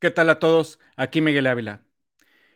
[0.00, 0.78] ¿Qué tal a todos?
[0.96, 1.84] Aquí Miguel Ávila.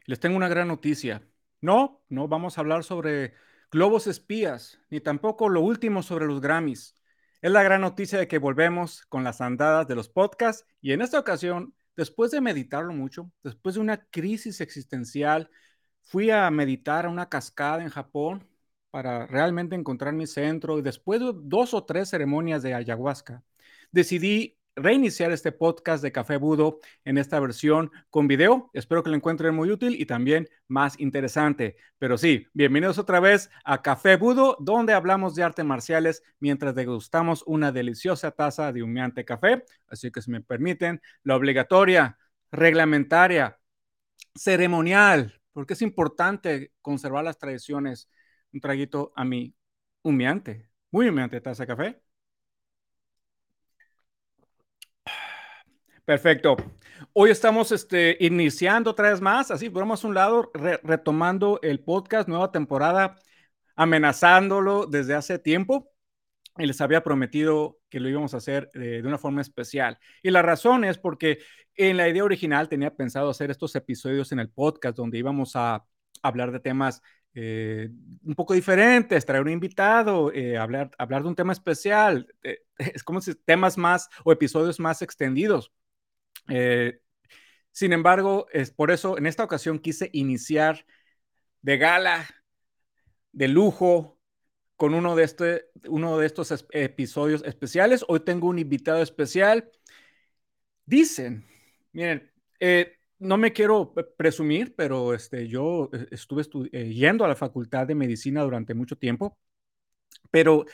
[0.06, 1.22] Les tengo una gran noticia.
[1.60, 3.34] No, no vamos a hablar sobre
[3.70, 6.94] globos espías, ni tampoco lo último sobre los Grammys.
[7.42, 11.02] Es la gran noticia de que volvemos con las andadas de los podcasts y en
[11.02, 15.50] esta ocasión, después de meditarlo mucho, después de una crisis existencial,
[16.00, 18.48] fui a meditar a una cascada en Japón
[18.90, 23.44] para realmente encontrar mi centro y después de dos o tres ceremonias de ayahuasca,
[23.92, 28.70] decidí reiniciar este podcast de Café Budo en esta versión con video.
[28.72, 31.76] Espero que lo encuentren muy útil y también más interesante.
[31.98, 37.44] Pero sí, bienvenidos otra vez a Café Budo, donde hablamos de artes marciales mientras degustamos
[37.46, 39.64] una deliciosa taza de humeante café.
[39.86, 42.18] Así que si me permiten, la obligatoria,
[42.50, 43.58] reglamentaria,
[44.34, 48.10] ceremonial, porque es importante conservar las tradiciones.
[48.52, 49.54] Un traguito a mi
[50.02, 52.03] humeante, muy humeante taza de café.
[56.04, 56.56] Perfecto.
[57.14, 60.50] Hoy estamos este, iniciando otra vez más, así, vamos a un lado,
[60.82, 63.16] retomando el podcast, nueva temporada,
[63.74, 65.90] amenazándolo desde hace tiempo.
[66.58, 69.98] Y les había prometido que lo íbamos a hacer eh, de una forma especial.
[70.22, 71.38] Y la razón es porque
[71.74, 75.84] en la idea original tenía pensado hacer estos episodios en el podcast donde íbamos a
[76.22, 77.02] hablar de temas
[77.34, 77.88] eh,
[78.24, 82.28] un poco diferentes, traer un invitado, eh, hablar, hablar de un tema especial,
[82.78, 85.72] es como si temas más o episodios más extendidos.
[86.48, 87.00] Eh,
[87.72, 90.86] sin embargo, es por eso en esta ocasión quise iniciar
[91.62, 92.26] de gala,
[93.32, 94.18] de lujo,
[94.76, 98.04] con uno de, este, uno de estos episodios especiales.
[98.08, 99.70] Hoy tengo un invitado especial.
[100.86, 101.46] Dicen,
[101.92, 102.30] miren,
[102.60, 106.44] eh, no me quiero presumir, pero este, yo eh, estuve
[106.92, 109.38] yendo a la Facultad de Medicina durante mucho tiempo,
[110.30, 110.66] pero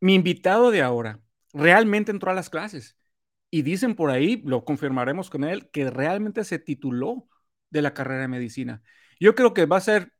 [0.00, 1.20] mi invitado de ahora
[1.52, 2.97] realmente entró a las clases.
[3.50, 7.28] Y dicen por ahí, lo confirmaremos con él, que realmente se tituló
[7.70, 8.82] de la carrera de medicina.
[9.20, 10.12] Yo creo que va a ser,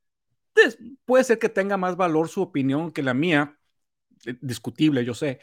[0.55, 3.59] pues, puede ser que tenga más valor su opinión que la mía,
[4.27, 5.41] eh, discutible, yo sé,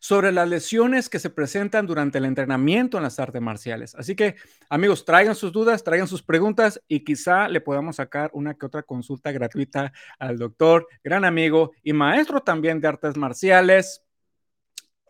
[0.00, 3.94] sobre las lesiones que se presentan durante el entrenamiento en las artes marciales.
[3.94, 4.36] Así que,
[4.68, 8.82] amigos, traigan sus dudas, traigan sus preguntas y quizá le podamos sacar una que otra
[8.82, 14.02] consulta gratuita al doctor, gran amigo y maestro también de artes marciales,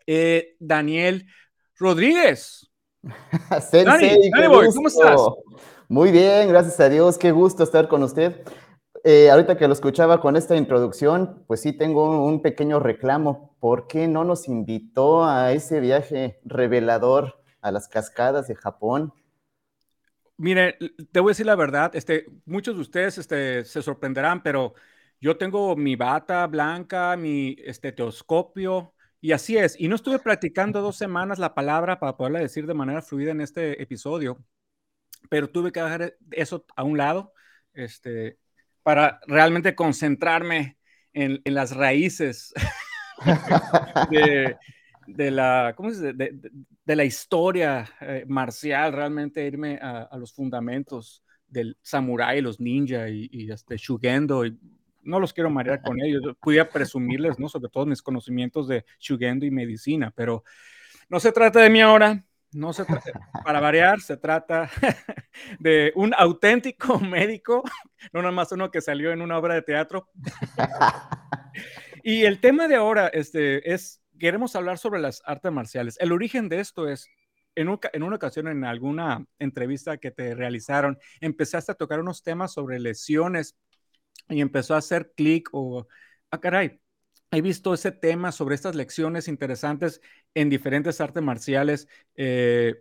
[0.05, 1.27] eh, Daniel
[1.77, 2.69] Rodríguez.
[3.69, 5.21] Sensei, ¿cómo estás?
[5.87, 8.43] Muy bien, gracias a Dios, qué gusto estar con usted.
[9.03, 13.55] Eh, ahorita que lo escuchaba con esta introducción, pues sí tengo un pequeño reclamo.
[13.59, 19.13] ¿Por qué no nos invitó a ese viaje revelador a las cascadas de Japón?
[20.35, 20.77] Mire,
[21.11, 24.73] te voy a decir la verdad, este, muchos de ustedes este, se sorprenderán, pero
[25.19, 29.79] yo tengo mi bata blanca, mi estetoscopio, y así es.
[29.79, 33.41] Y no estuve practicando dos semanas la palabra para poderla decir de manera fluida en
[33.41, 34.43] este episodio,
[35.29, 37.33] pero tuve que dejar eso a un lado
[37.73, 38.37] este,
[38.83, 40.77] para realmente concentrarme
[41.13, 42.53] en, las raíces
[45.07, 46.39] de, la, ¿cómo se de,
[46.85, 53.29] de, la historia eh, marcial, realmente irme a, los fundamentos del samurái, los ninja y,
[53.31, 54.57] y este, shugendo y
[55.07, 57.49] no los quiero marear con ellos, pudiera presumirles, ¿no?
[57.49, 60.43] Sobre todo mis conocimientos de Shugendo y medicina, pero
[61.09, 62.85] no se trata de mí ahora, no se
[63.43, 64.69] para variar, se trata
[65.59, 67.63] de un auténtico médico,
[68.11, 70.09] no nada más uno que salió en una obra de teatro.
[72.03, 75.97] y el tema de ahora este, es, queremos hablar sobre las artes marciales.
[75.99, 77.07] El origen de esto es,
[77.55, 82.53] en, en, una ocasión, en alguna entrevista que te realizaron, empezaste a tocar unos temas
[82.53, 83.55] sobre lesiones
[84.29, 85.87] y empezó a hacer clic o,
[86.31, 86.81] ah, caray,
[87.31, 90.01] he visto ese tema sobre estas lecciones interesantes
[90.33, 92.75] en diferentes artes marciales eh,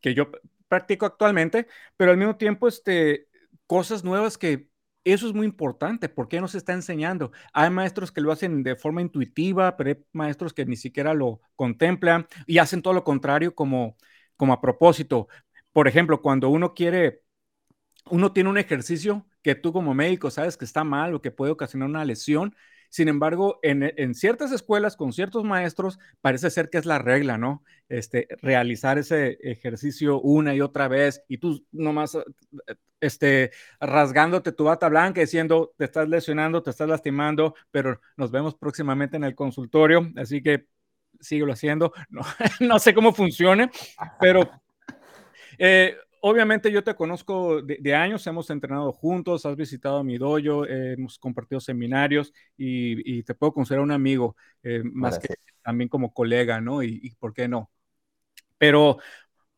[0.00, 0.30] que yo
[0.68, 3.28] practico actualmente, pero al mismo tiempo, este,
[3.66, 4.68] cosas nuevas que
[5.04, 6.08] eso es muy importante.
[6.08, 7.32] ¿Por qué nos está enseñando?
[7.52, 11.40] Hay maestros que lo hacen de forma intuitiva, pero hay maestros que ni siquiera lo
[11.56, 13.96] contemplan y hacen todo lo contrario como,
[14.36, 15.28] como a propósito.
[15.72, 17.22] Por ejemplo, cuando uno quiere,
[18.10, 21.52] uno tiene un ejercicio que tú como médico sabes que está mal o que puede
[21.52, 22.56] ocasionar una lesión.
[22.88, 27.62] Sin embargo, en, ciertas escuelas con ciertos maestros parece ser que es la regla, ¿no?
[27.88, 32.16] Este, realizar ese ejercicio una y otra vez y tú nomás
[33.00, 33.50] este,
[33.80, 39.16] rasgándote tu bata blanca diciendo te estás lesionando, te estás lastimando, pero nos vemos próximamente
[39.16, 40.68] en el consultorio, así que
[41.20, 41.92] síguelo haciendo.
[42.08, 42.22] No,
[42.60, 43.70] no sé cómo funcione,
[44.20, 44.48] pero
[45.58, 45.96] eh,
[46.26, 51.60] obviamente yo te conozco de, años, hemos entrenado juntos, has visitado mi dojo, hemos compartido
[51.60, 56.82] seminarios y, te puedo considerar un amigo, eh, más que también como colega, ¿no?
[56.82, 57.70] Y, por qué no.
[58.56, 58.96] Pero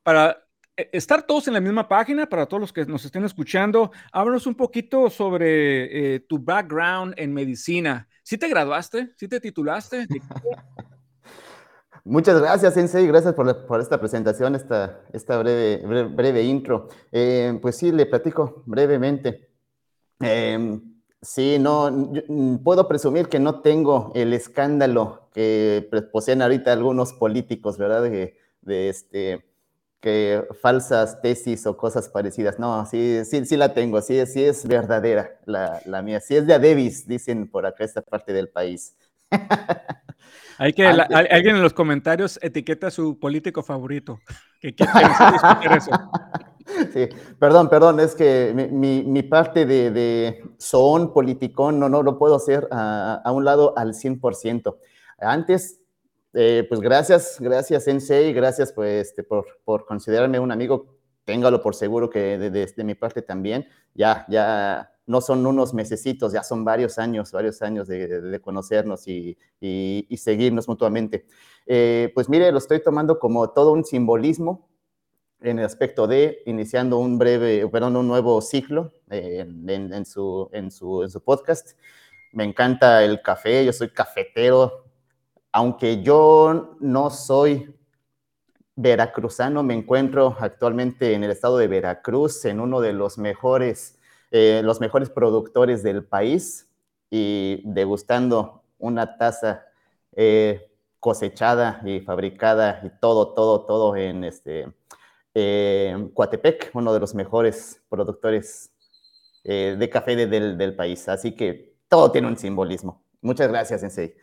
[0.03, 0.45] para
[0.77, 4.49] e, estar todos en la misma página, para todos los que nos estén escuchando, háblanos
[4.49, 8.09] un poquito sobre eh, tu background en medicina.
[8.25, 9.13] ¿Sí te graduaste?
[9.17, 10.09] ¿Sí te titulaste?
[12.07, 13.05] Muchas gracias, Sensei.
[13.09, 16.89] Gracias por, esta presentación, esta, esta breve, breve, intro.
[17.11, 19.49] Eh, pues sí, le platico brevemente.
[20.21, 20.81] Em,
[21.21, 27.77] sí, no, mm, puedo presumir que no tengo el escándalo que poseen ahorita algunos políticos,
[27.77, 28.05] ¿verdad?
[28.05, 29.45] De, de este,
[30.01, 32.61] que falsas tesis o cosas parecidas.
[32.61, 36.21] No, sí, sí, sí la tengo, sí, sí es verdadera la, la mía.
[36.21, 38.95] Sí es de Adebis, dicen por acá esta parte del país.
[40.59, 44.19] Hay que, alguien en los comentarios etiqueta a su político favorito.
[44.61, 44.75] Que
[45.77, 45.91] eso.
[46.93, 47.09] Sí,
[47.39, 52.35] perdón, perdón, es que mi, mi, parte de, de, son politicón no, no lo puedo
[52.35, 54.77] hacer a, a un lado al 100%.
[55.19, 55.81] Antes,
[56.39, 60.97] eh, pues gracias, gracias Sensei, gracias pues, este, por, por considerarme un amigo.
[61.25, 63.67] Téngalo por seguro que desde de mi parte también.
[63.95, 69.39] Ya, ya no son unos mesecitos, ya son varios años, varios años de, conocernos y,
[70.17, 71.27] seguirnos mutuamente.
[71.67, 74.69] Eh, pues mire, lo estoy tomando como todo un simbolismo
[75.41, 78.93] en el aspecto de iniciando un breve, perdón, un nuevo ciclo
[80.05, 81.79] su, en, su, en su podcast.
[82.33, 84.87] Me encanta el café, yo soy cafetero,
[85.53, 87.75] aunque yo no soy
[88.75, 93.96] veracruzano, me encuentro actualmente en el estado de Veracruz, en uno de los mejores
[94.39, 96.69] eh, los mejores productores del país
[97.09, 99.65] y degustando una taza
[100.13, 104.71] eh, cosechada y fabricada y todo, todo, todo en este,
[105.33, 108.71] eh, Coatepec, uno de los mejores productores
[109.43, 111.09] de café del, del, país.
[111.09, 113.03] Así que todo tiene un simbolismo.
[113.23, 114.17] Muchas gracias, Sensei.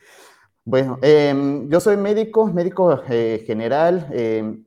[0.64, 4.06] Bueno, em, yo soy médico, médico general.
[4.12, 4.66] Em,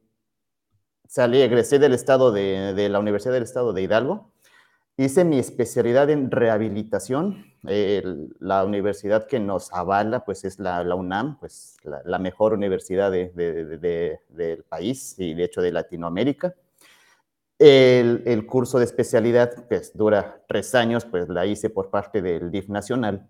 [1.06, 4.32] salí, egresé del estado de, de la Universidad del Estado de Hidalgo.
[4.98, 7.44] Hice mi especialidad en rehabilitación.
[7.62, 15.14] la universidad que nos avala, pues es la, UNAM, pues la, mejor universidad del país
[15.19, 16.54] y de hecho de Latinoamérica.
[17.58, 22.69] El, curso de especialidad, pues dura tres años, pues la hice por parte del DIF
[22.69, 23.28] Nacional.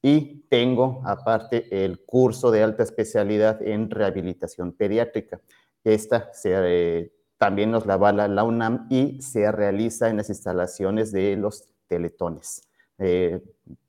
[0.00, 5.40] Y tengo aparte el curso de alta especialidad en rehabilitación pediátrica.
[5.82, 11.12] Esta se, eh, también nos la avala la UNAM y se realiza en las instalaciones
[11.12, 12.68] de los teletones.
[12.98, 13.40] Eh,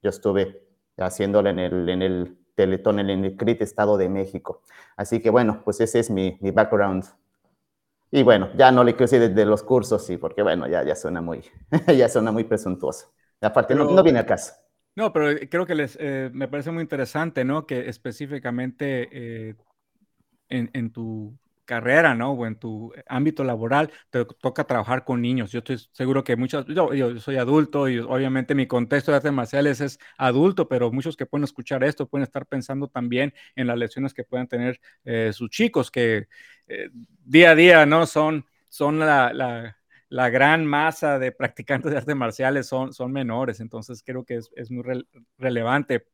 [0.02, 4.62] yo estuve haciéndola en el, en el teletón en el CRIT Estado de México.
[4.98, 7.06] Así que bueno, pues ese es mi, mi background.
[8.12, 10.96] Y bueno, ya no le quiero decir de, los cursos, sí, porque bueno, ya, ya
[10.96, 11.44] suena muy,
[11.98, 13.14] ya suena muy presuntuoso.
[13.42, 14.58] Aparte, no, no, viene a casa.
[14.96, 17.66] No, pero creo que les, eh, me parece muy interesante, ¿no?
[17.66, 19.56] Que específicamente eh,
[20.50, 21.38] en, en, tu
[21.70, 22.32] carrera, ¿no?
[22.32, 25.52] O en tu ámbito laboral, te toca trabajar con niños.
[25.52, 29.32] Yo estoy seguro que muchos, yo, yo, soy adulto y obviamente mi contexto de artes
[29.32, 33.78] marciales es adulto, pero muchos que pueden escuchar esto pueden estar pensando también en las
[33.78, 36.28] lecciones que puedan tener eh, sus chicos, que
[36.68, 36.90] eh,
[37.24, 38.08] día a día, ¿no?
[38.08, 39.78] Son, son la, la,
[40.10, 44.50] la, gran masa de practicantes de artes marciales, son, son menores, entonces creo que es,
[44.56, 44.84] es muy
[45.38, 46.08] relevante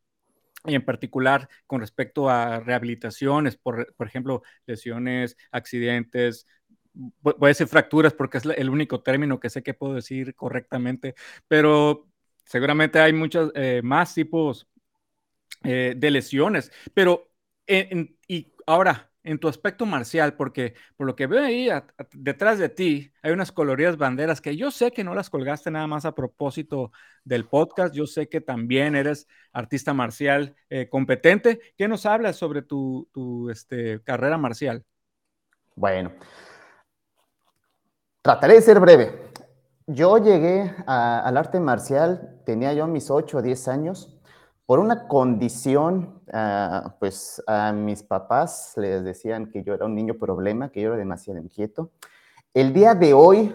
[0.68, 6.48] y en particular con respecto a rehabilitaciones, por, por ejemplo, lesiones, accidentes,
[7.22, 11.16] puede ser fracturas porque es el único término que sé que puedo decir correctamente,
[11.48, 12.08] pero
[12.46, 14.68] seguramente hay muchos eh, más tipos
[15.64, 16.72] eh, de lesiones.
[16.94, 17.32] Pero,
[17.68, 21.68] y ahora, en tu aspecto marcial, porque por lo que veo ahí
[22.14, 25.88] detrás de ti hay unas coloridas banderas que yo sé que no las colgaste nada
[25.88, 26.92] más a propósito
[27.24, 31.60] del podcast, yo sé que también eres artista marcial eh, competente.
[31.76, 34.86] ¿Qué nos hablas sobre tu, tu este, carrera marcial?
[35.76, 36.14] Bueno,
[38.22, 39.12] trataré de ser breve.
[39.88, 44.15] Yo llegué al arte marcial, tenía yo mis 8 o 10 años
[44.66, 50.16] por una condición, ah, pues a mis papás les decían que yo era un niño
[50.16, 51.92] problema, que yo era demasiado inquieto.
[52.54, 53.54] El día de hoy,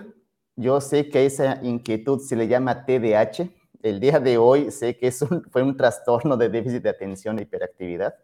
[0.56, 3.50] yo sé que esa inquietud se le llama TDAH.
[3.82, 7.42] El día de hoy sé que es fue un trastorno de déficit de atención e
[7.42, 8.14] hiperactividad.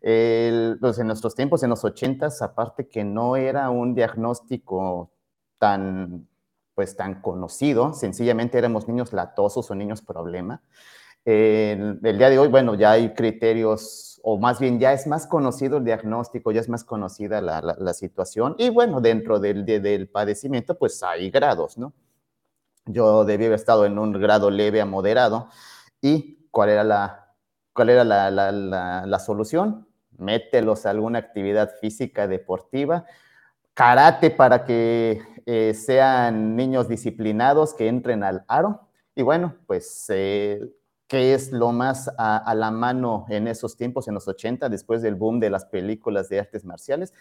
[0.00, 5.10] pues en nuestros tiempos, en los ochentas, aparte que no era un diagnóstico
[5.58, 6.26] tan,
[6.74, 10.62] pues tan conocido, sencillamente éramos niños latosos o niños problema
[11.24, 15.78] el, día de hoy, bueno, ya hay criterios, o más bien ya es más conocido
[15.78, 21.02] el diagnóstico, ya es más conocida la, situación, y bueno, dentro del, del padecimiento, pues
[21.02, 21.92] hay grados, ¿no?
[22.86, 25.48] Yo debí haber estado en un grado leve a moderado,
[26.00, 27.34] y ¿cuál era la,
[27.72, 29.88] cuál era la, la solución?
[30.18, 33.06] Mételos a alguna actividad física deportiva,
[33.74, 38.88] karate para que eh, sean niños disciplinados que entren al aro.
[39.14, 40.60] Y bueno, pues, eh,
[41.14, 45.14] ¿qué es lo más a, la mano en esos tiempos, en los 80, después del
[45.14, 47.14] boom de las películas de artes marciales?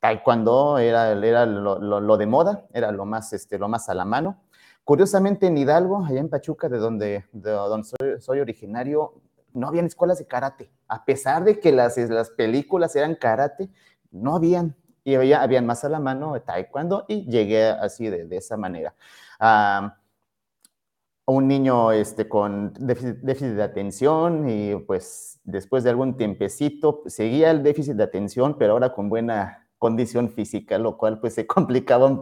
[0.00, 4.42] Taekwondo era, era lo, de moda, era lo más, este, lo más a la mano.
[4.82, 9.14] Curiosamente, en Hidalgo, allá en Pachuca, de donde, de donde soy, originario,
[9.52, 10.72] no habían escuelas de karate.
[10.88, 13.70] A pesar de que las, las películas eran karate,
[14.10, 14.74] no habían
[15.04, 18.92] y había, habían más a la mano taekwondo y llegué así de, de esa manera.
[21.26, 27.50] A un niño este, con déficit, de atención y pues después de algún tiempecito seguía
[27.50, 32.06] el déficit de atención, pero ahora con buena condición física, lo cual pues se complicaba
[32.06, 32.20] un,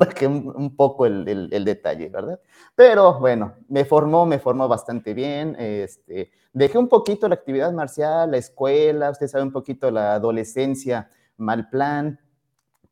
[0.55, 2.41] un poco el, el, el, detalle, ¿verdad?
[2.75, 8.31] Pero bueno, me formó, me formó bastante bien, este, dejé un poquito la actividad marcial,
[8.31, 12.19] la escuela, usted sabe un poquito la adolescencia, mal plan,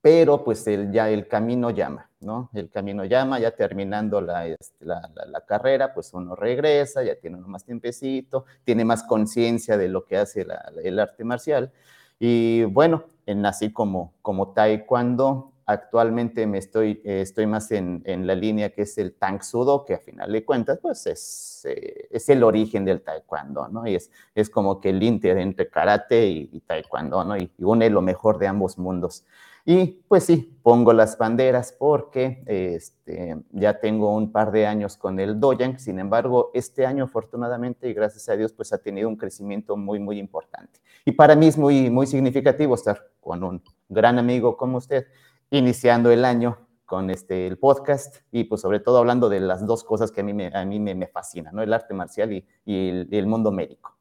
[0.02, 2.50] pero pues el, ya el camino llama, ¿no?
[2.54, 7.48] El camino llama, ya terminando la, este, la, carrera, pues uno regresa, ya tiene uno
[7.48, 10.46] más tiempecito, tiene más conciencia de lo que hace
[10.82, 11.72] el arte marcial.
[12.18, 18.34] Y bueno, en así como, como taekwondo, actualmente me estoy, estoy más en, en, la
[18.34, 22.28] línea que es el Tang Sudo, que a final de cuentas, pues es, eh, es
[22.28, 23.86] el origen del taekwondo, ¿no?
[23.86, 27.36] Y es, es como que el inter entre karate y, taekwondo, ¿no?
[27.36, 29.24] Y, y une lo mejor de ambos mundos.
[29.64, 35.20] Y pues sí, pongo las banderas porque este, ya tengo un par de años con
[35.20, 39.16] el Doyan, sin embargo, este año afortunadamente y gracias a Dios pues ha tenido un
[39.16, 40.80] crecimiento muy, muy importante.
[41.04, 45.06] Y para mí es muy, muy significativo estar con un gran amigo como usted,
[45.50, 49.84] iniciando el año con este, el podcast y pues sobre todo hablando de las dos
[49.84, 51.62] cosas que a mí me, a mí me, me fascinan, ¿no?
[51.62, 53.96] el arte marcial y, y el mundo médico.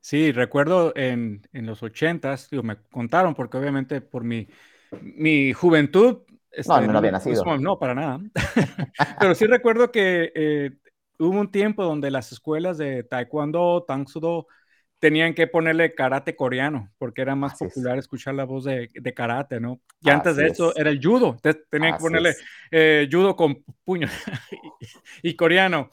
[0.00, 4.48] Sí, recuerdo en, en los ochentas, me contaron, porque obviamente por mi,
[5.02, 6.22] mi juventud...
[6.50, 7.58] Este, no, no, había nacido.
[7.58, 8.20] no, para nada.
[9.20, 10.70] Pero sí recuerdo que eh,
[11.18, 14.46] hubo un tiempo donde las escuelas de taekwondo, tang sudo,
[14.98, 19.60] tenían que ponerle karate coreano, porque era más popular escuchar la voz de, de, karate,
[19.60, 19.80] ¿no?
[20.00, 21.36] Y antes de eso era el judo,
[21.70, 22.34] tenían que ponerle
[22.70, 24.08] eh, judo con puño
[25.22, 25.90] y, y, coreano.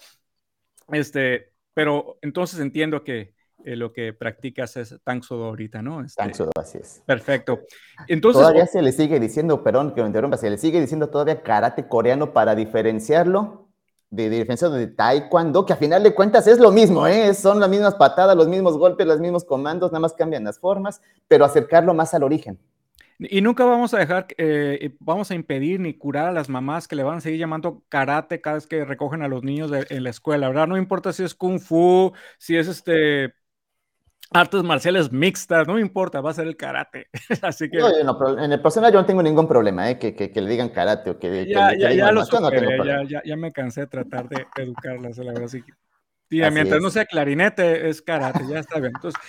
[0.92, 3.35] Este, pero entonces entiendo que
[3.65, 6.01] eh, lo que practicas es Tangsodo ahorita, ¿no?
[6.01, 7.01] Este, Tangsodo, así es.
[7.05, 7.62] Perfecto.
[8.07, 11.41] Entonces, todavía se le sigue diciendo, perdón que me interrumpa, se le sigue diciendo todavía
[11.41, 13.67] karate coreano para diferenciarlo
[14.12, 17.34] de diferencia de taekwondo, que a final de cuentas es lo mismo, ¿eh?
[17.34, 21.01] son las mismas patadas, los mismos golpes, los mismos comandos, nada más cambian las formas,
[21.27, 22.60] pero acercarlo más al origen.
[23.17, 26.95] Y nunca vamos a dejar, eh, vamos a impedir ni curar a las mamás que
[26.95, 30.10] le van a seguir llamando karate cada vez que recogen a los niños en la
[30.10, 30.67] escuela, ¿verdad?
[30.67, 33.34] No importa si es kung fu, si es este
[34.32, 37.08] artes marciales mixtas, no me importa, va a ser el karate.
[37.41, 37.77] Así que...
[37.77, 40.00] No, en el personal yo no tengo ningún problema, ¿eh?
[40.00, 41.46] que, que, que, le digan karate o que...
[41.48, 45.46] Ya, ya, ya, lo ya, ya, ya, me cansé de tratar de educarlas, la verdad.
[45.46, 46.51] Así que...
[46.51, 48.94] mientras no sea clarinete, es karate, ya está bien.
[48.96, 49.22] Entonces,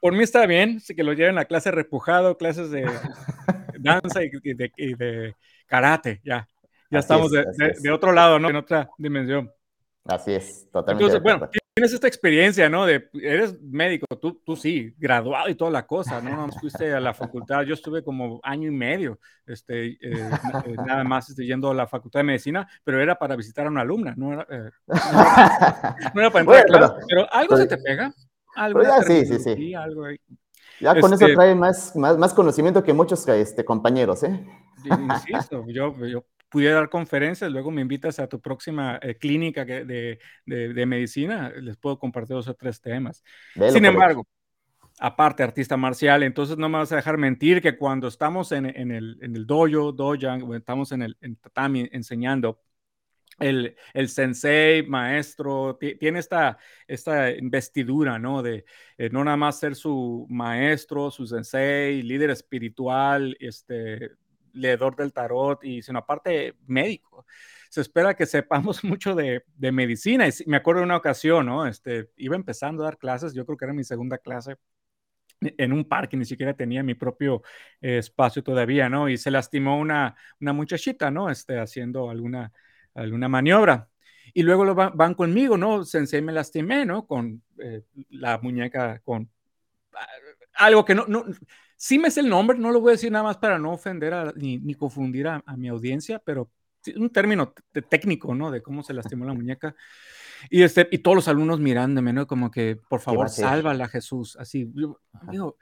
[0.00, 2.88] por, mí está bien, sí que lo lleven a clase repujado, clases de
[3.78, 5.34] danza y, de, y de,
[5.66, 6.48] karate, ya.
[6.90, 7.44] Ya estamos de,
[7.82, 8.48] de, otro lado, ¿no?
[8.48, 9.52] En otra dimensión.
[10.06, 11.04] Así es, totalmente.
[11.04, 12.86] Entonces, bueno, tienes esta experiencia, ¿no?
[12.86, 16.46] De, eres médico, tú, tú sí, graduado y toda la cosa, ¿no?
[16.46, 21.04] no fuiste a la facultad, yo estuve como año y medio, este, eh, eh, nada
[21.04, 24.14] más este, yendo a la facultad de medicina, pero era para visitar a una alumna,
[24.16, 24.70] no era, eh,
[26.14, 28.12] no, era para entrar bueno, pero, algo se te pega.
[28.56, 29.74] Algo ya, sí, sí, sí.
[29.74, 30.16] Algo ahí.
[30.80, 34.44] Ya con eso este trae más, más, más conocimiento que muchos este, compañeros, ¿eh?
[34.84, 40.18] Insisto, yo, yo pudiera dar conferencias, luego me invitas a tu próxima eh, clínica de,
[40.46, 43.22] de, de, medicina, les puedo compartir dos o tres temas.
[43.70, 44.26] Sin embargo,
[44.98, 48.90] aparte artista marcial, entonces no me vas a dejar mentir que cuando estamos en, en
[48.90, 52.60] el, en el dojo, dojo, estamos en el en tatami enseñando,
[53.38, 58.42] el, el, sensei, maestro, tiene esta, esta investidura, ¿no?
[58.42, 58.64] De
[58.96, 64.10] eh, no nada más ser su maestro, su sensei, líder espiritual, este,
[64.52, 67.26] leedor del tarot, y sino aparte médico.
[67.70, 70.26] Se espera que sepamos mucho de, medicina.
[70.28, 71.66] Y me acuerdo de una ocasión, ¿no?
[71.66, 74.56] Este, iba empezando a dar clases, yo creo que era mi segunda clase
[75.40, 77.42] en un parque, ni siquiera tenía mi propio
[77.80, 79.08] eh, espacio todavía, ¿no?
[79.08, 81.30] Y se lastimó una, una muchachita, ¿no?
[81.30, 82.52] Este, haciendo alguna,
[82.94, 83.88] alguna maniobra.
[84.34, 85.84] Y luego lo van, conmigo, ¿no?
[85.84, 87.06] Sensei me lastimé, ¿no?
[87.06, 89.30] Con eh, la muñeca, con
[89.94, 90.06] ah,
[90.54, 91.06] algo que no,
[91.80, 94.36] Sí me es el nombre, no lo voy a decir nada más para no ofender
[94.36, 96.50] ni, ni, confundir a, mi audiencia, pero
[96.96, 97.54] un término
[97.88, 98.50] técnico, ¿no?
[98.50, 99.76] De cómo se lastimó la muñeca.
[100.50, 102.26] Y, este, y todos los alumnos mirándome, ¿no?
[102.26, 104.36] Como que, por favor, sálvala, Jesús.
[104.40, 104.68] Así,
[105.30, 105.56] digo,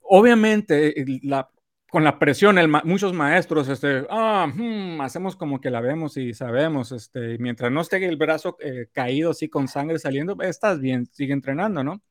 [0.00, 1.48] obviamente, la,
[1.88, 6.92] con la presión, muchos maestros, este, ah, hmm, hacemos como que la vemos y sabemos,
[6.92, 11.32] este, mientras no esté el brazo eh, caído así con sangre saliendo, estás bien, sigue
[11.32, 12.02] entrenando, ¿no?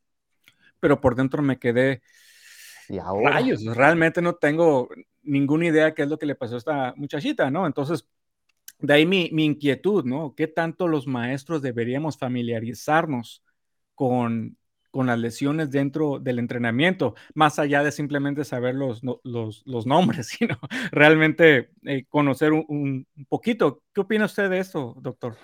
[0.80, 2.02] Pero por dentro me quedé,
[2.90, 3.32] y ahora?
[3.32, 4.90] Rayos, realmente no tengo
[5.24, 7.66] ninguna idea qué es lo que le pasó a esta muchachita, ¿no?
[7.68, 8.08] Entonces,
[8.80, 10.34] de ahí mi, mi inquietud, ¿no?
[10.36, 13.44] ¿Qué tanto los maestros deberíamos familiarizarnos
[13.96, 14.58] con
[14.92, 20.28] con las lesiones dentro del entrenamiento, más allá de simplemente saber los, los, los nombres,
[20.40, 20.58] sino
[20.92, 23.82] realmente eh, conocer un, poquito.
[23.94, 25.36] ¿Qué opina usted de esto, doctor?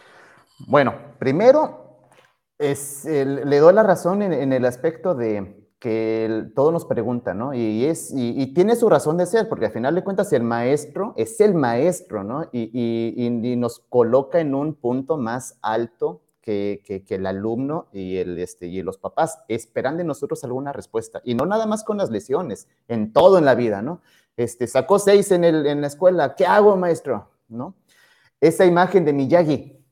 [0.67, 2.09] Bueno, primero,
[2.57, 7.53] es, le doy la razón en, el aspecto de que todo nos pregunta, ¿no?
[7.53, 11.13] Y, es, y, tiene su razón de ser, porque al final de cuentas el maestro
[11.15, 12.49] es el maestro, ¿no?
[12.51, 18.97] Y, nos coloca en un punto más alto que, el alumno y, este, y los
[18.97, 21.21] papás esperan de nosotros alguna respuesta.
[21.23, 24.01] Y no nada más con las lesiones, en todo en la vida, ¿no?
[24.37, 27.29] Este, sacó seis en, el, en la escuela, ¿qué hago, maestro?
[27.47, 27.75] ¿No?
[28.41, 29.84] Esa imagen de Miyagi,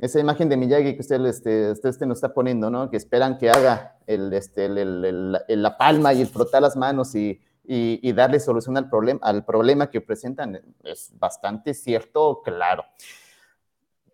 [0.00, 2.90] esa imagen de Miyagi que usted, este, usted, este nos está poniendo, ¿no?
[2.90, 7.40] Que esperan que haga el, este, el, la palma y el frotar las manos y,
[7.64, 12.84] y, darle solución al, problema al problema que presentan, es bastante cierto, claro.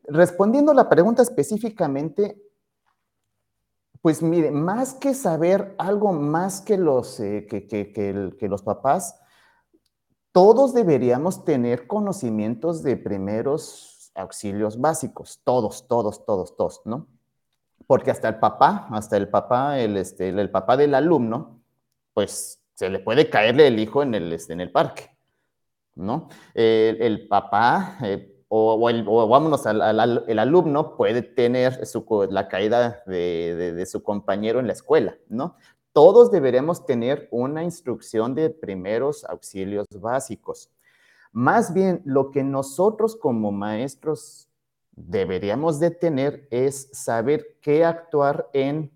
[0.08, 2.40] Respondiendo a la pregunta específicamente,
[4.02, 9.18] pues mire, más que saber algo más que los, eh, que, los papás,
[10.32, 17.06] todos deberíamos tener conocimientos de primeros auxilios básicos, todos, todos, todos, todos, ¿no?
[17.86, 21.60] Porque hasta el papá, hasta el papá, el, este, el, papá del alumno,
[22.14, 25.16] pues se le puede caerle el hijo en el, este, en el parque,
[25.94, 26.28] ¿no?
[26.54, 31.80] el, papá eh, o, el, vámonos, al, el alumno puede tener
[32.30, 35.56] la caída de, su compañero en la escuela, ¿no?
[35.92, 40.70] Todos deberemos tener una instrucción de primeros auxilios básicos.
[41.36, 44.48] Más bien, lo que nosotros como maestros
[44.92, 48.90] deberíamos de tener es saber qué actuar en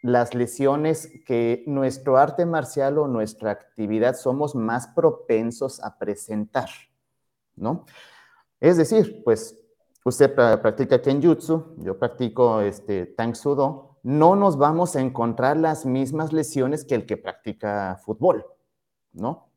[0.00, 6.70] las lesiones que nuestro arte marcial o nuestra actividad somos más propensos a presentar,
[7.54, 7.84] ¿no?
[8.60, 9.54] Es decir, pues
[10.06, 16.32] usted practica Kenjutsu, yo practico este, Tang Sudo, no nos vamos a encontrar las mismas
[16.32, 18.46] lesiones que el que practica fútbol,
[19.12, 19.50] ¿no?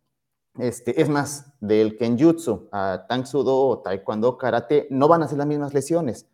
[0.59, 5.37] Este, es más, del Kenjutsu a Tang Sudo o Taekwondo, Karate, no van a ser
[5.37, 6.27] las mismas lesiones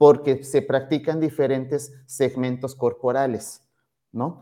[0.00, 3.62] porque se practican diferentes segmentos corporales,
[4.12, 4.40] ¿no?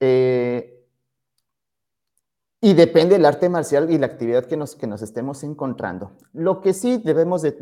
[0.00, 0.84] Eh,
[2.60, 6.10] y depende del arte marcial y la actividad que nos, que nos estemos encontrando.
[6.32, 7.52] Lo que sí debemos de,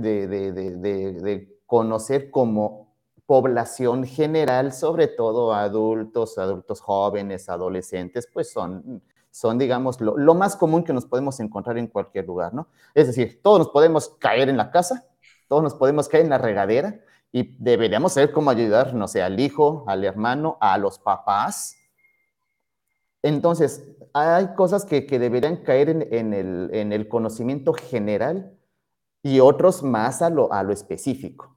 [1.66, 2.94] conocer como
[3.26, 9.02] población general, sobre todo adultos, adultos jóvenes, adolescentes, pues son,
[9.34, 12.68] son digamos, lo, lo, más común que nos podemos encontrar en cualquier lugar, ¿no?
[12.94, 15.06] Es decir, todos nos podemos caer en la casa,
[15.48, 17.00] todos nos podemos caer en la regadera
[17.32, 21.76] y deberíamos saber cómo ayudar, no sé, al hijo, al hermano, a los papás,
[23.24, 28.52] entonces, hay cosas que, deberían caer en, el, conocimiento general
[29.22, 31.56] y otros más a lo, específico.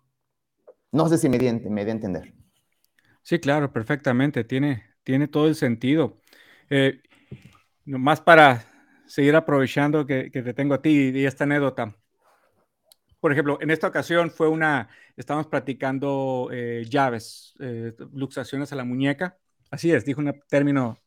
[0.93, 2.33] No sé si me di, me a entender.
[3.21, 4.45] Sí, claro, perfectamente.
[4.45, 6.21] Tiene, tiene todo el sentido.
[6.69, 7.01] Eh,
[7.87, 8.65] más para
[9.07, 11.95] seguir aprovechando que, te tengo a ti y esta anécdota.
[13.19, 18.83] Por ejemplo, en esta ocasión fue una, estábamos practicando eh, llaves, eh, luxaciones a la
[18.83, 19.37] muñeca.
[19.71, 20.99] Así es, dijo un término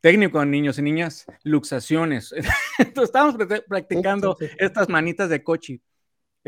[0.00, 2.32] técnico, niños y niñas, luxaciones.
[2.78, 3.36] Entonces estábamos
[3.66, 5.80] practicando estas manitas de coche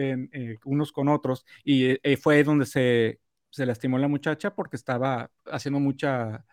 [0.00, 3.18] eh, unos con otros y eh, fue donde se,
[3.50, 6.44] se, lastimó la muchacha porque estaba haciendo mucha,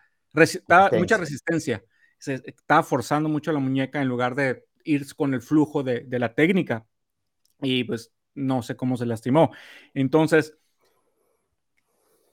[0.92, 1.84] mucha resistencia.
[2.18, 6.34] Se estaba forzando mucho la muñeca en lugar de ir con el flujo de, la
[6.34, 6.86] técnica
[7.60, 9.50] y pues no sé cómo se lastimó.
[9.94, 10.56] Entonces,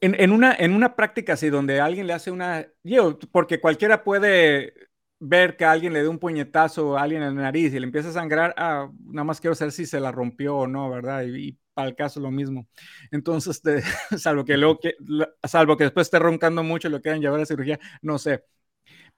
[0.02, 2.68] en, una, en una práctica así, donde alguien le hace una.
[3.32, 4.74] Porque cualquiera puede
[5.20, 8.10] ver que alguien le dé un puñetazo a alguien en la nariz y le empieza
[8.10, 11.24] a sangrar, ah, nada más quiero saber si se la rompió o no, ¿verdad?
[11.24, 12.68] Y, para el caso lo mismo.
[13.12, 13.62] Entonces,
[14.18, 14.96] salvo, que luego que,
[15.44, 18.44] salvo que después esté roncando mucho y lo quieran llevar a cirugía, no sé.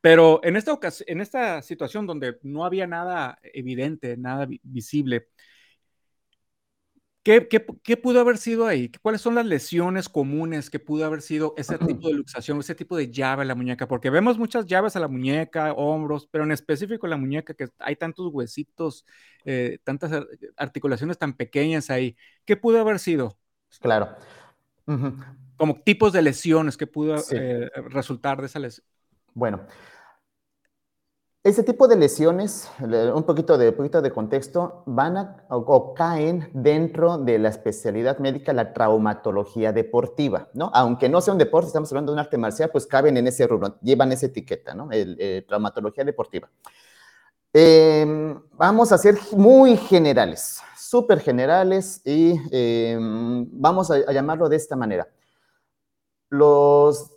[0.06, 5.30] Pero en esta, en esta situación donde no había nada evidente, nada visible,
[7.24, 8.92] ¿Qué, pudo haber sido ahí?
[9.02, 12.96] ¿Cuáles son las lesiones comunes que pudo haber sido ese tipo de luxación, ese tipo
[12.96, 13.88] de llave a la muñeca?
[13.88, 17.96] Porque vemos muchas llaves a la muñeca, hombros, pero en específico la muñeca, que hay
[17.96, 19.08] tantos huesitos,
[19.44, 20.24] eh, tantas
[20.56, 22.16] articulaciones tan pequeñas ahí.
[22.46, 23.40] ¿Qué pudo haber sido?
[23.82, 24.16] Claro.
[25.58, 28.86] Como tipos de lesiones que pudo eh, resultar de esa lesión.
[29.34, 29.66] Bueno,
[31.46, 37.20] Ese tipo de lesiones, un poquito de, poquito de contexto, van a, o, caen dentro
[37.20, 40.72] de la especialidad médica, la traumatología deportiva, ¿no?
[40.74, 43.46] Aunque no sea un deporte, estamos hablando de un arte marcial, pues caben en ese
[43.46, 44.92] rubro, llevan esa etiqueta, ¿no?
[44.92, 46.50] El, traumatología deportiva.
[47.54, 54.76] Em, vamos a ser muy generales, súper generales y em, vamos a llamarlo de esta
[54.76, 55.08] manera.
[56.28, 57.15] Los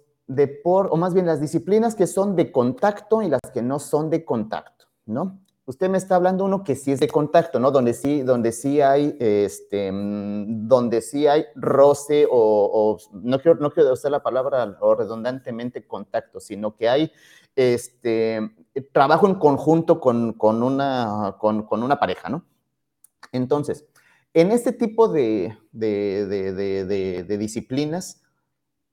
[0.62, 4.10] por, o más bien las disciplinas que son de contacto y las que no son
[4.10, 5.40] de contacto, ¿no?
[5.64, 7.70] Usted me está hablando uno que sí es de contacto, ¿no?
[7.70, 13.70] Donde sí, donde sí hay, este, mm, donde sí hay roce o, no, quiero, no
[13.70, 17.12] quiero usar la palabra o redundantemente contacto, sino que hay
[17.54, 18.50] este,
[18.92, 22.44] trabajo en conjunto con, con una, con, con, una pareja, ¿no?
[23.32, 23.84] Entonces,
[24.32, 26.26] en este tipo de, de,
[27.24, 28.22] de disciplinas,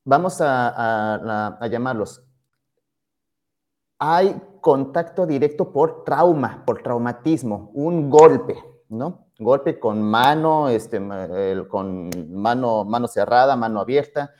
[0.05, 2.23] vamos a, llamarlos,
[3.97, 8.55] hay contacto directo por trauma, por traumatismo, un golpe,
[8.89, 9.25] ¿no?
[9.37, 11.01] Golpe con mano, este,
[11.67, 14.33] con mano, cerrada, mano abierta,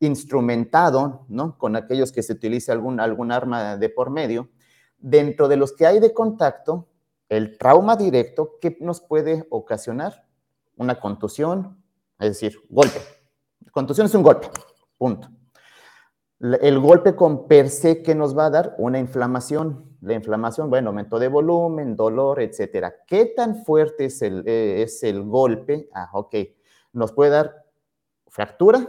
[0.00, 1.56] instrumentado, ¿no?
[1.56, 4.48] Con aquellos que se utiliza algún, algún arma de por medio.
[4.98, 6.88] Dentro de los que hay de contacto,
[7.28, 10.26] el trauma directo, ¿qué nos puede ocasionar?
[10.76, 11.82] Una contusión,
[12.18, 13.00] es decir, golpe.
[13.70, 14.48] Contusión es un golpe,
[15.04, 15.28] Punto.
[16.40, 19.98] El golpe con per se que nos va a dar una inflamación.
[20.00, 22.94] La inflamación, bueno, aumento de volumen, dolor, etcétera.
[23.06, 25.90] ¿Qué tan fuerte es el, eh, es el golpe?
[25.92, 26.36] Ah, ok.
[26.94, 27.66] Nos puede dar
[28.28, 28.88] fractura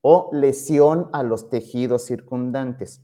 [0.00, 3.00] o lesión a los tejidos circundantes.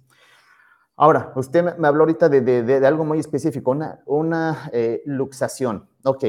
[0.96, 5.88] Ahora, usted me habló ahorita de, algo muy específico, una, una eh, luxación.
[6.02, 6.24] Ok.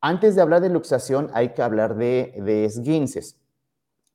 [0.00, 3.41] Antes de hablar de luxación, hay que hablar de, de esguinces.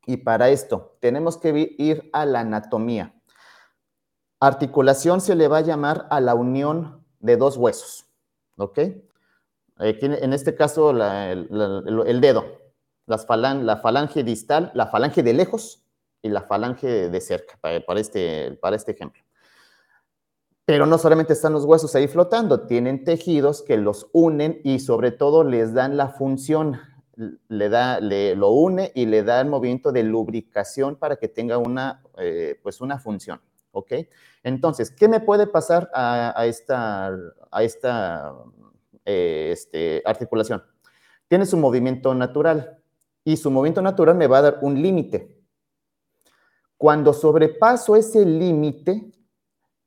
[0.08, 3.14] Y para esto tenemos que ir a la anatomía.
[4.40, 8.06] Articulación se le va a llamar a la unión de dos huesos,
[8.56, 8.80] ¿ok?
[9.80, 12.46] en este caso el, dedo,
[13.06, 15.84] la falange distal, la falange de lejos
[16.22, 19.22] y la falange de cerca, para, este, para este ejemplo.
[20.66, 25.12] Pero no solamente están los huesos ahí flotando, tienen tejidos que los unen y sobre
[25.12, 26.80] todo les dan la función
[27.18, 31.58] le da, le, lo une y le da el movimiento de lubricación para que tenga
[31.58, 33.94] una, eh, pues una función, ¿ok?
[34.44, 37.08] Entonces, ¿qué me puede pasar a, esta,
[37.52, 38.34] a esta
[39.04, 40.64] eh, este, articulación?
[41.28, 42.80] Tiene su movimiento natural
[43.24, 45.36] y su movimiento natural me va a dar un límite.
[46.78, 49.12] Cuando sobrepaso ese límite,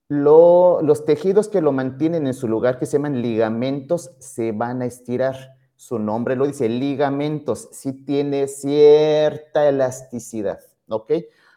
[0.09, 4.87] los tejidos que lo mantienen en su lugar, que se llaman ligamentos, se van a
[4.87, 11.13] estirar su nombre lo dice, ligamentos, sí tiene cierta elasticidad, ¿ok?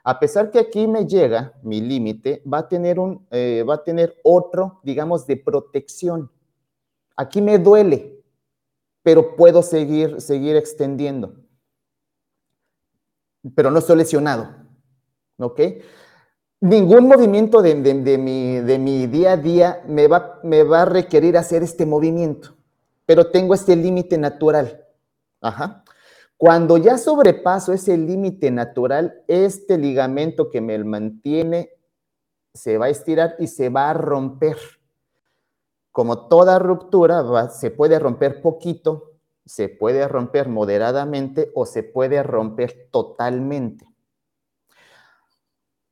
[0.06, 2.96] A pesar que aquí me llega mi límite, va a tener
[3.32, 6.32] eh, va a tener otro, digamos, de protección.
[7.18, 8.24] Aquí me duele,
[9.02, 11.36] pero puedo seguir, seguir extendiendo.
[13.54, 14.56] Pero no estoy lesionado,
[15.38, 15.60] ¿ok?
[16.62, 21.36] Ningún movimiento de, mi, de mi día a día me va, me va a requerir
[21.36, 22.56] hacer este movimiento
[23.06, 24.86] pero tengo este límite natural.
[25.42, 25.84] Ajá.
[26.38, 31.72] Cuando ya sobrepaso ese límite natural, este ligamento que me mantiene
[32.54, 34.58] se va a estirar y se va a romper.
[35.92, 39.12] Como toda ruptura, se puede romper poquito,
[39.46, 43.86] se puede romper moderadamente o se puede romper totalmente.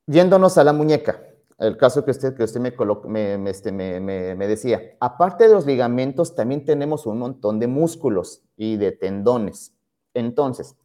[0.06, 1.31] Yéndonos a la muñeca
[1.62, 6.34] el caso que usted, que usted me, este, me, me, decía, aparte de los ligamentos,
[6.34, 9.72] también tenemos un montón de músculos y de tendones.
[10.12, 10.76] Entonces,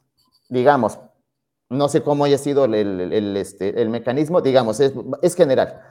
[0.50, 1.00] digamos,
[1.70, 5.82] no sé cómo haya sido el, este, el mecanismo, digamos, es, es, general.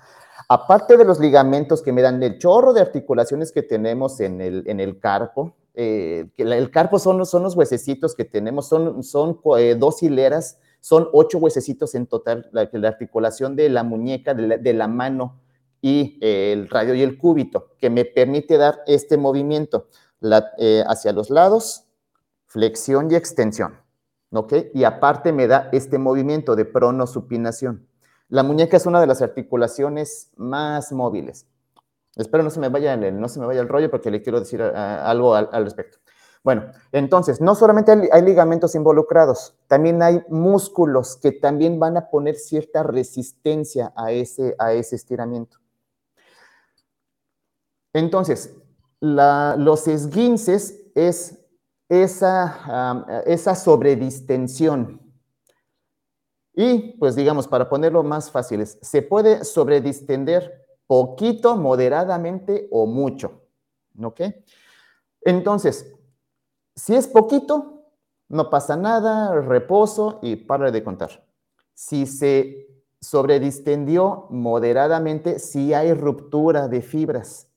[0.49, 4.63] Aparte de los ligamentos que me dan el chorro de articulaciones que tenemos en el,
[4.67, 9.75] en el carpo, eh, el carpo son, son los huesecitos que tenemos, son, son eh,
[9.79, 15.41] dos hileras son ocho huesecitos en total, la, articulación de la muñeca, de la, mano
[15.83, 19.89] y eh, el radio y el cúbito, que me permite dar este movimiento
[20.59, 21.89] eh, hacia los lados,
[22.47, 23.81] flexión y extensión.
[24.31, 24.53] ¿Ok?
[24.75, 27.89] Y aparte me da este movimiento de pronosupinación.
[28.29, 31.49] La muñeca es una de las articulaciones más móviles.
[32.15, 34.39] Espero no se me vaya el, no se me vaya el rollo porque le quiero
[34.39, 35.99] decir algo al respecto.
[36.47, 42.37] Bueno, entonces, no solamente hay, ligamentos involucrados, también hay músculos que también van a poner
[42.37, 45.59] cierta resistencia a ese, a ese estiramiento.
[47.93, 48.55] Entonces,
[49.01, 51.37] los esguinces es
[51.89, 55.01] esa, esa sobredistensión.
[56.55, 63.43] Y, pues digamos, para ponerlo más fácil, se puede sobredistender poquito, moderadamente o mucho.
[64.01, 64.21] ¿Ok?
[65.23, 65.96] Entonces,
[66.77, 67.85] si es poquito,
[68.29, 71.27] no pasa nada, reposo y para de contar.
[71.75, 72.69] Si se
[73.01, 77.49] sobredistendió moderadamente, si hay ruptura de fibras,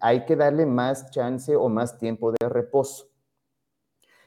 [0.00, 3.08] hay que darle más chance o más tiempo de reposo.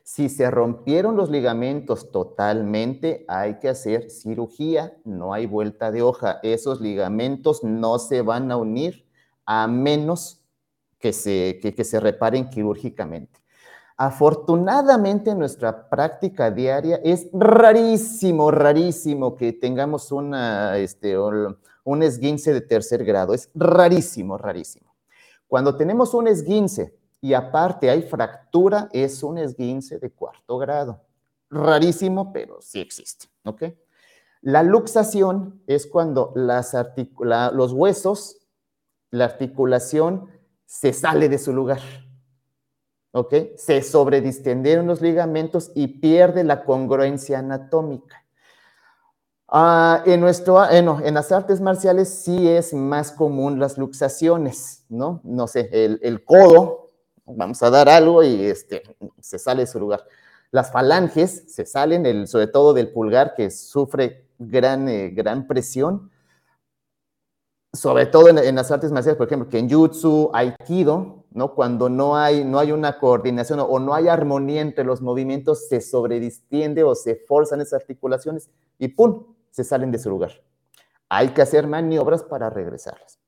[0.03, 6.39] Si se rompieron los ligamentos totalmente, hay que hacer cirugía, no hay vuelta de hoja.
[6.43, 9.06] Esos ligamentos no se van a unir
[9.45, 10.45] a menos
[10.97, 13.38] que se, que, se reparen quirúrgicamente.
[14.00, 22.62] Afortunadamente en nuestra práctica diaria es rarísimo, rarísimo que tengamos una, este, un esguince de
[22.62, 23.34] tercer grado.
[23.34, 24.96] Es rarísimo, rarísimo.
[25.48, 31.02] Cuando tenemos un esguince y aparte hay fractura, es un esguince de cuarto grado.
[31.50, 33.64] Rarísimo, pero sí existe, ¿ok?
[34.42, 36.76] La luxación es cuando las
[37.54, 38.48] los huesos,
[39.10, 40.30] la articulación
[40.66, 41.80] se sale de su lugar,
[43.12, 43.34] ¿ok?
[43.56, 48.24] Se sobredistendieron los ligamentos y pierde la congruencia anatómica.
[49.50, 55.22] Ah, en, nuestro, eh, en las artes marciales sí es más común las luxaciones, ¿no?
[55.24, 56.88] No sé, el, el codo
[57.28, 58.84] vamos a dar algo y este,
[59.20, 60.04] se sale de su lugar.
[60.52, 66.10] Las falanges se salen, el, sobre todo del pulgar, que sufre gran, eh, gran presión,
[67.74, 71.54] sobre todo en, las artes marciales, por ejemplo, que en Jutsu, Aikido, ¿no?
[71.54, 75.82] cuando no hay, no hay una coordinación o no hay armonía entre los movimientos, se
[75.82, 79.36] sobredistiende o se forzan esas articulaciones y ¡pum!
[79.52, 80.32] se salen de su lugar.
[81.10, 83.19] Hay que hacer maniobras para regresarlas.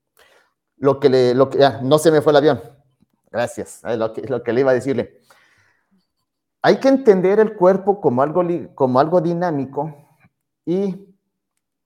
[0.77, 2.61] Lo que le, lo que, ah, no se me fue el avión.
[3.31, 5.19] Gracias, es lo que, lo que le iba a decirle.
[6.63, 8.43] Hay que entender el cuerpo como algo,
[8.73, 9.95] como algo dinámico
[10.65, 11.15] y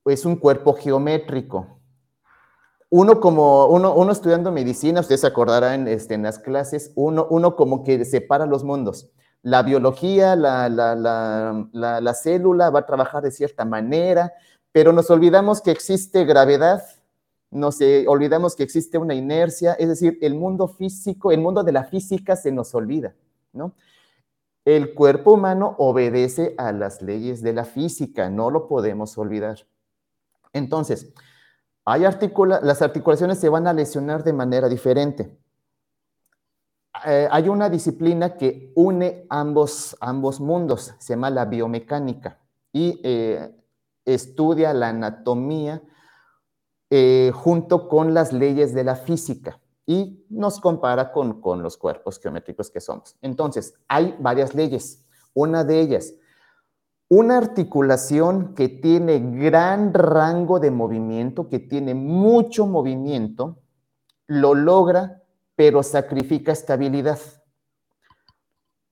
[0.05, 1.81] es un cuerpo geométrico.
[2.95, 7.55] Uno como, uno, uno estudiando medicina, ustedes se acordarán este, en las clases, uno, uno
[7.55, 9.09] como que separa los mundos.
[9.41, 14.31] La biología, la, la, la, la célula va a trabajar de cierta manera,
[14.71, 16.83] pero nos olvidamos que existe gravedad,
[17.49, 21.85] nos olvidamos que existe una inercia, es decir, el mundo físico, el mundo de la
[21.85, 23.15] física se nos olvida,
[23.53, 23.73] ¿no?
[24.65, 29.65] El cuerpo humano obedece a las leyes de la física, no lo podemos olvidar.
[30.53, 31.11] Entonces,
[31.85, 35.37] hay las articulaciones se van a lesionar de manera diferente.
[37.05, 42.39] Eh, hay una disciplina que une ambos, ambos mundos, se llama la biomecánica,
[42.71, 43.51] y eh,
[44.05, 45.81] estudia la anatomía
[46.89, 52.19] eh, junto con las leyes de la física y nos compara con, con los cuerpos
[52.19, 53.17] geométricos que somos.
[53.21, 55.05] Entonces, hay varias leyes.
[55.33, 56.13] Una de ellas,
[57.15, 63.59] una articulación que tiene gran rango de movimiento, que tiene mucho movimiento,
[64.25, 65.21] lo logra,
[65.55, 67.19] pero sacrifica estabilidad.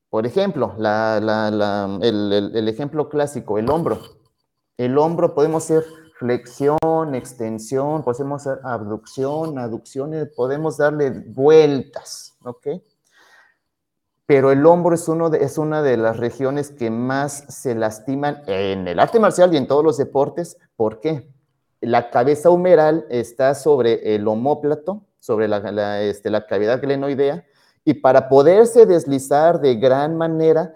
[0.10, 3.98] Por ejemplo, el, el, ejemplo clásico, el hombro.
[4.78, 5.84] El hombro podemos ser
[6.20, 12.68] flexión, extensión, podemos hacer abducción, aducción, podemos darle vueltas, ¿ok?
[14.32, 18.44] Pero el hombro es, uno de, es una de las regiones que más se lastiman
[18.48, 20.58] en el arte marcial y en todos los deportes.
[20.78, 21.28] ¿Por qué?
[21.82, 27.46] La cabeza humeral está sobre el homóplato, sobre la, este, la cavidad glenoidea,
[27.84, 30.76] y para poderse deslizar de gran manera,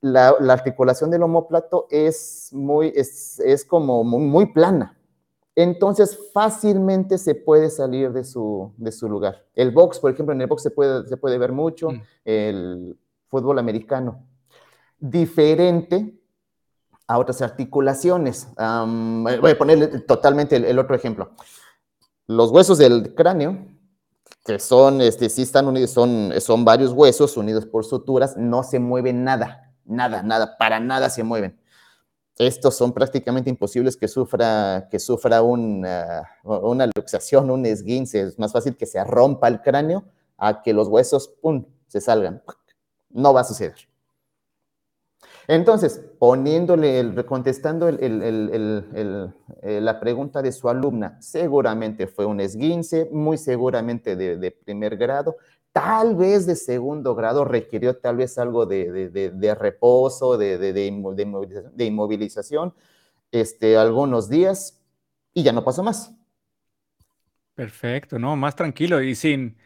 [0.00, 4.96] la, articulación del homóplato es, muy, es, como muy, plana.
[5.54, 9.44] Entonces fácilmente se puede salir de su, de su, lugar.
[9.54, 12.02] El box, por ejemplo, en el box se puede, se puede ver mucho, mm.
[12.24, 14.24] el fútbol americano.
[14.98, 16.18] Diferente
[17.06, 18.48] a otras articulaciones.
[18.56, 21.32] voy a poner totalmente el, otro ejemplo.
[22.26, 23.66] Los huesos del cráneo,
[24.44, 28.78] que son, este, sí están unidos, son, son varios huesos unidos por suturas, no se
[28.78, 31.58] mueve nada nada, nada, para nada se mueven.
[32.38, 38.22] Estos son prácticamente imposibles que sufra, que sufra una, una luxación, un esguince.
[38.22, 40.04] Es más fácil que se rompa el cráneo
[40.38, 42.42] a que los huesos, ¡pum!, se salgan.
[43.10, 43.76] No va a suceder.
[45.46, 47.90] Entonces, poniéndole, contestando
[49.62, 55.36] la pregunta de su alumna, seguramente fue un esguince, muy seguramente de primer grado,
[55.72, 60.86] tal vez de segundo grado requirió tal vez algo de, reposo, de,
[61.78, 62.74] inmovilización,
[63.30, 64.80] este, algunos días
[65.32, 66.14] y ya no pasó más.
[67.54, 68.36] Perfecto, ¿no?
[68.36, 69.56] Más tranquilo y sin,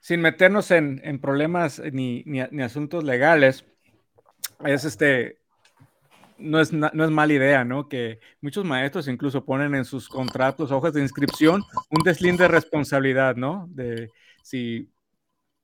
[0.00, 3.64] sin meternos en, problemas ni, ni, asuntos legales.
[4.64, 5.38] Es este,
[6.38, 7.88] no es, no es mala idea, ¿no?
[7.88, 13.36] Que muchos maestros incluso ponen en sus contratos, hojas de inscripción, un deslinde de responsabilidad,
[13.36, 13.66] ¿no?
[13.70, 14.10] De
[14.42, 14.90] si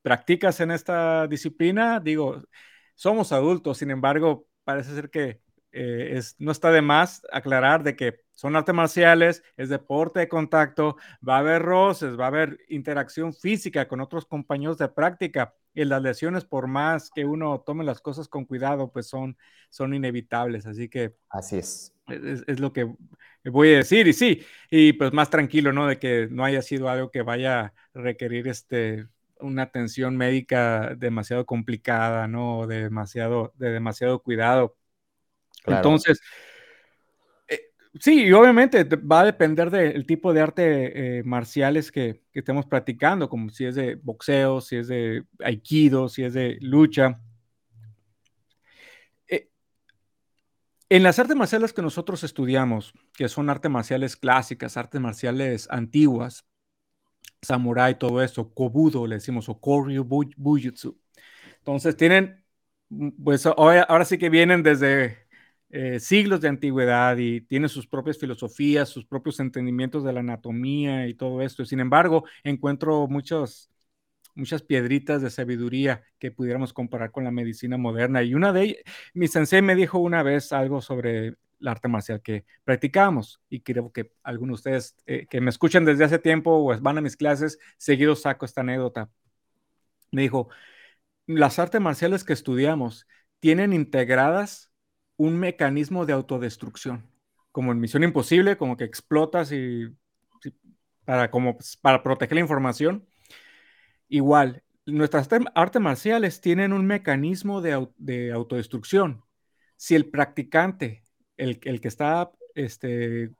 [0.02, 2.42] practicas en esta disciplina, digo,
[2.94, 5.40] somos adultos, sin embargo, parece ser que
[5.72, 10.28] eh, es, no está de más aclarar de que son artes marciales, es deporte de
[10.28, 15.54] contacto, va a haber roces, va a haber interacción física con otros compañeros de práctica
[15.74, 19.38] y las lesiones, por más que uno tome las cosas con cuidado, pues son,
[19.70, 20.66] son inevitables.
[20.66, 21.14] Así que...
[21.30, 21.94] Así es.
[22.08, 22.44] es.
[22.46, 22.92] Es, lo que
[23.44, 24.06] voy a decir.
[24.06, 25.86] Y sí, y pues más tranquilo, ¿no?
[25.86, 29.06] De que no haya sido algo que vaya a requerir este,
[29.42, 32.66] una atención médica demasiado complicada, ¿no?
[32.66, 34.76] De demasiado, de demasiado cuidado.
[35.66, 36.20] Entonces,
[37.48, 37.60] eh,
[38.00, 42.66] sí, y obviamente va a depender del tipo de arte eh, marciales que, que, estemos
[42.66, 47.20] practicando, como si es de boxeo, si es de aikido, si es de lucha.
[49.28, 49.50] Eh,
[50.88, 56.44] en las artes marciales que nosotros estudiamos, que son artes marciales clásicas, artes marciales antiguas,
[57.42, 60.98] samurai, todo eso, kobudo le decimos, o koryu bujutsu.
[61.58, 62.44] Entonces tienen,
[63.22, 65.18] pues ahora, sí que vienen desde
[65.70, 71.08] eh, siglos de antigüedad y tiene sus propias filosofías, sus propios entendimientos de la anatomía
[71.08, 71.64] y todo esto.
[71.64, 73.70] Sin embargo, encuentro muchos,
[74.34, 78.22] muchas piedritas de sabiduría que pudiéramos comparar con la medicina moderna.
[78.22, 78.82] Y una de ellas,
[79.14, 83.92] mi sensei me dijo una vez algo sobre el arte marcial que practicamos y creo
[83.92, 87.16] que algunos de ustedes eh, que me escuchan desde hace tiempo o van a mis
[87.16, 89.10] clases, seguido saco esta anécdota.
[90.10, 90.48] Me dijo,
[91.26, 93.06] las artes marciales que estudiamos
[93.40, 94.70] tienen integradas
[95.16, 97.08] un mecanismo de autodestrucción,
[97.52, 99.88] como en Misión Imposible, como que explotas y,
[101.04, 103.06] para, como, para proteger la información.
[104.08, 109.24] Igual, nuestras artes marciales tienen un mecanismo de autodestrucción.
[109.76, 111.01] Si el practicante,
[111.42, 113.30] el, el que está este,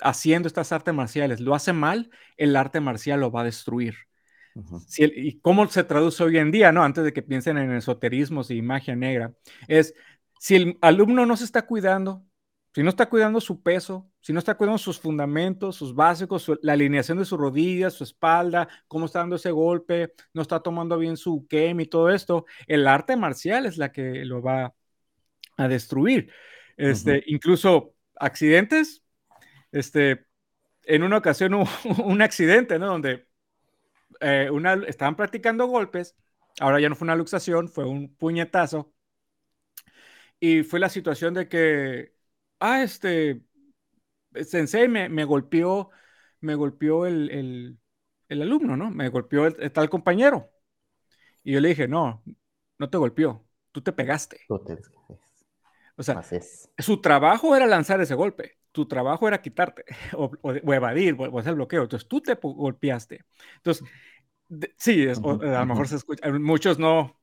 [0.00, 3.94] haciendo estas artes marciales, lo hace mal, el arte marcial lo va a destruir.
[4.86, 6.82] si ¿Y cómo se traduce hoy en día, no?
[6.82, 9.32] Antes de que piensen en esoterismos y magia negra,
[9.68, 9.94] es
[10.38, 12.24] si el alumno no se está cuidando,
[12.74, 16.72] si no está cuidando su peso, si no está cuidando sus fundamentos, sus básicos, la
[16.72, 21.16] alineación de sus rodillas, su espalda, cómo está dando ese golpe, no está tomando bien
[21.16, 24.74] su kem y todo esto, el arte marcial es la que lo va
[25.56, 26.30] a destruir.
[26.76, 29.04] Este, Incluso accidentes,
[29.72, 30.26] este,
[30.84, 31.68] en una ocasión hubo
[32.04, 32.86] un accidente, ¿no?
[32.86, 33.26] Donde
[34.20, 36.16] eh, una, estaban practicando golpes,
[36.60, 38.92] ahora ya no fue una luxación, fue un puñetazo
[40.40, 42.12] y fue la situación de que,
[42.60, 43.42] ah, este,
[44.42, 45.90] Sensei me, me golpeó,
[46.40, 47.78] me golpeó el, el,
[48.28, 48.90] el, alumno, ¿no?
[48.90, 50.50] Me golpeó el, tal compañero.
[51.42, 52.22] Y yo le dije, no,
[52.78, 54.40] no te golpeó, tú te pegaste.
[55.96, 56.22] O sea,
[56.78, 61.54] su trabajo era lanzar ese golpe, tu trabajo era quitarte o, o, evadir o, hacer
[61.54, 61.82] bloqueo.
[61.82, 63.24] Entonces tú te golpeaste.
[63.56, 63.86] Entonces,
[64.76, 67.20] sí, es, a lo mejor se escucha, muchos no,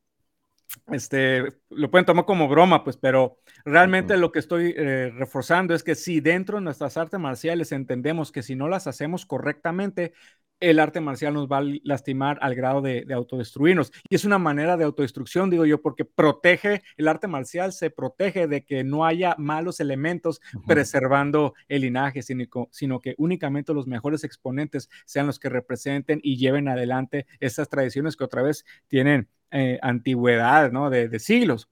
[0.87, 5.83] este, lo pueden tomar como broma, pues, pero realmente lo que estoy eh, reforzando es
[5.83, 10.13] que si dentro de nuestras artes marciales entendemos que si no las hacemos correctamente,
[10.61, 13.91] el arte marcial nos va a lastimar al grado de, autodestruirnos.
[14.09, 18.47] Y es una manera de autodestrucción, digo yo, porque protege, el arte marcial se protege
[18.47, 24.23] de que no haya malos elementos preservando el linaje, sino, sino, que únicamente los mejores
[24.23, 29.79] exponentes sean los que representen y lleven adelante estas tradiciones que otra vez tienen eh,
[29.81, 30.89] antigüedad, ¿no?
[30.89, 31.67] De, siglos.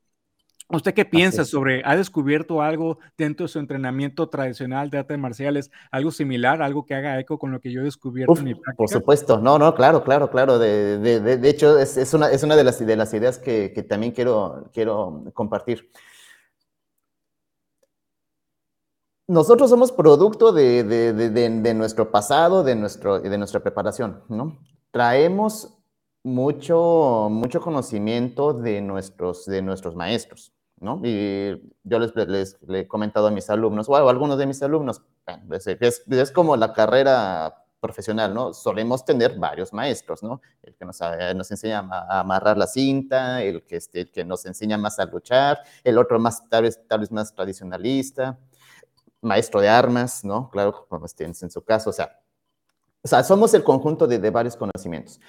[0.71, 5.71] ¿Usted qué piensa sobre, ha descubierto algo dentro de su entrenamiento tradicional de artes marciales,
[5.89, 8.75] algo similar, algo que haga eco con lo que yo he descubierto en mi práctica?
[8.77, 10.59] Por supuesto, no, no, claro, claro, claro.
[10.59, 13.73] De, de, de hecho, es, es, una, es una de las, de las ideas que,
[13.73, 15.89] que también quiero, quiero compartir.
[19.29, 24.59] Nosotros somos producto de, de, nuestro pasado, de, nuestro, de nuestra preparación, ¿no?
[24.91, 25.77] Traemos
[26.23, 30.51] mucho, mucho conocimiento de nuestros, de nuestros maestros,
[30.81, 30.99] ¿no?
[31.03, 35.01] Y yo les, les, he comentado a mis alumnos, o a algunos de mis alumnos,
[35.51, 35.67] es,
[36.07, 38.53] es, como la carrera profesional, ¿no?
[38.53, 40.41] Solemos tener varios maestros, ¿no?
[40.63, 44.45] El que nos, eh, nos enseña a amarrar la cinta, el que, este, que nos
[44.45, 48.37] enseña más a luchar, el otro más, tal vez, tal vez más tradicionalista,
[49.21, 50.49] maestro de armas, ¿no?
[50.49, 52.19] Claro, como estén en su caso, o sea,
[53.01, 55.21] o sea, somos el conjunto de, de varios conocimientos.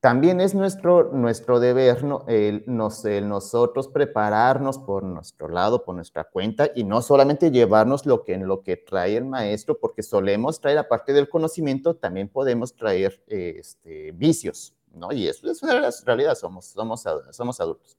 [0.00, 7.02] También es nuestro, nuestro deber nosotros prepararnos por nuestro lado, por nuestra cuenta, y no
[7.02, 11.28] solamente llevarnos lo que, en lo que trae el maestro, porque solemos traer, aparte del
[11.28, 15.12] conocimiento, también podemos traer este, vicios, ¿no?
[15.12, 17.98] Y eso es una realidad, somos, somos, somos adultos.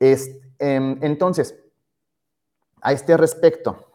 [0.00, 1.56] Este, entonces,
[2.80, 3.90] a este respecto,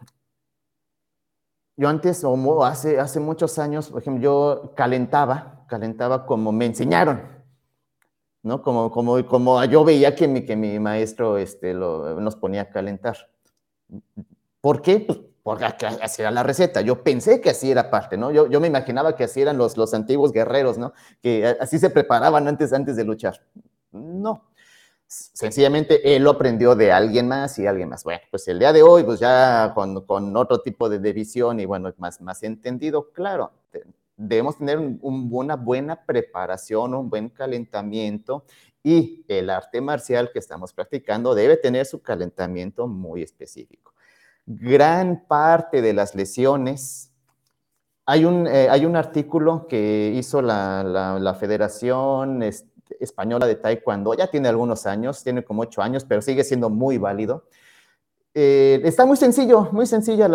[1.78, 7.22] yo antes, o hace, hace muchos años, por ejemplo, yo calentaba, calentaba como me enseñaron,
[8.44, 8.62] ¿no?
[8.62, 13.16] Como, como, como yo veía que mi, que mi maestro este, nos ponía a calentar.
[14.60, 15.00] ¿Por qué?
[15.00, 16.82] Pues porque así era la receta.
[16.82, 18.32] Yo pensé que así era parte, ¿no?
[18.32, 20.92] Yo, yo me imaginaba que así eran los, los antiguos guerreros, ¿no?
[21.22, 23.42] Que así se preparaban antes, antes de luchar.
[23.92, 24.52] No,
[25.08, 28.04] sencillamente él lo aprendió de alguien más y alguien más.
[28.04, 31.66] Bueno, pues el día de hoy, pues ya con, con otro tipo de, visión y
[31.66, 33.52] bueno, más, más entendido, claro,
[34.22, 38.46] debemos tener una buena preparación, un buen calentamiento
[38.84, 43.94] y el arte marcial que estamos practicando debe tener su calentamiento muy específico.
[44.46, 47.12] Gran parte de las lesiones,
[48.06, 52.44] hay un, eh, hay un artículo que hizo la, la, la Federación,
[53.00, 56.98] española de Taekwondo, ya tiene algunos años, tiene como ocho años, pero sigue siendo muy
[56.98, 57.46] válido.
[58.34, 60.28] Eh, está muy sencillo, muy sencilla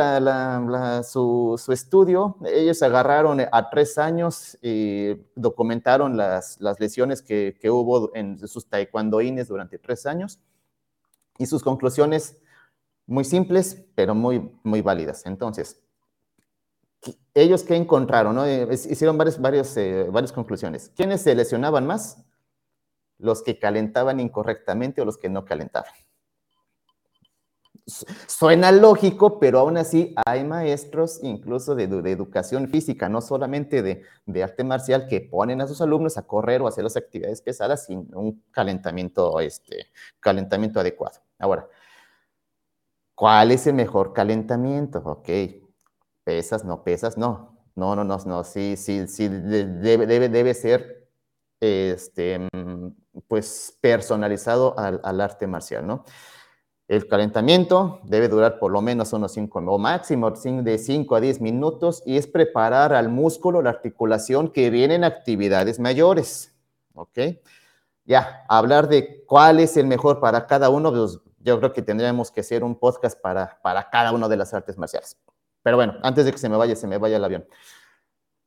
[1.02, 2.36] su, estudio.
[2.44, 9.78] Ellos agarraron a tres años y documentaron las, lesiones que, hubo en sus taekwondoines durante
[9.78, 10.38] tres años
[11.38, 12.36] y sus conclusiones
[13.06, 14.50] muy simples, pero muy,
[14.82, 15.24] válidas.
[15.24, 15.80] Entonces,
[17.34, 20.90] ellos qué encontraron, eh, hicieron varias, eh, varias conclusiones.
[20.94, 22.26] ¿Quiénes se lesionaban más?
[23.18, 25.90] los que calentaban incorrectamente o los que no calentaban.
[27.86, 34.64] Suena lógico, pero aún así hay maestros incluso de, educación física, no solamente de, arte
[34.64, 38.12] marcial, que ponen a sus alumnos a correr o a hacer las actividades pesadas sin
[38.14, 39.86] un calentamiento, este,
[40.18, 41.20] calentamiento adecuado.
[41.38, 41.68] Ahora,
[43.14, 44.98] ¿cuál es el mejor calentamiento?
[45.04, 45.28] Ok,
[46.24, 47.56] pesas, no pesas, no.
[47.76, 51.06] No, no, no, no, sí, sí, sí, debe, debe, debe ser
[51.60, 52.48] este,
[53.28, 56.04] pues personalizado al, arte marcial, ¿no?
[56.88, 61.40] El calentamiento debe durar por lo menos unos 5 o máximo de 5 a 10
[61.40, 66.54] minutos y es preparar al músculo, la articulación que vienen actividades mayores.
[66.94, 67.18] ¿Ok?
[68.04, 72.30] Ya, hablar de cuál es el mejor para cada uno, pues yo creo que tendríamos
[72.30, 75.16] que hacer un podcast para, para cada una de las artes marciales.
[75.62, 77.44] Pero bueno, antes de que se me vaya, se me vaya el avión.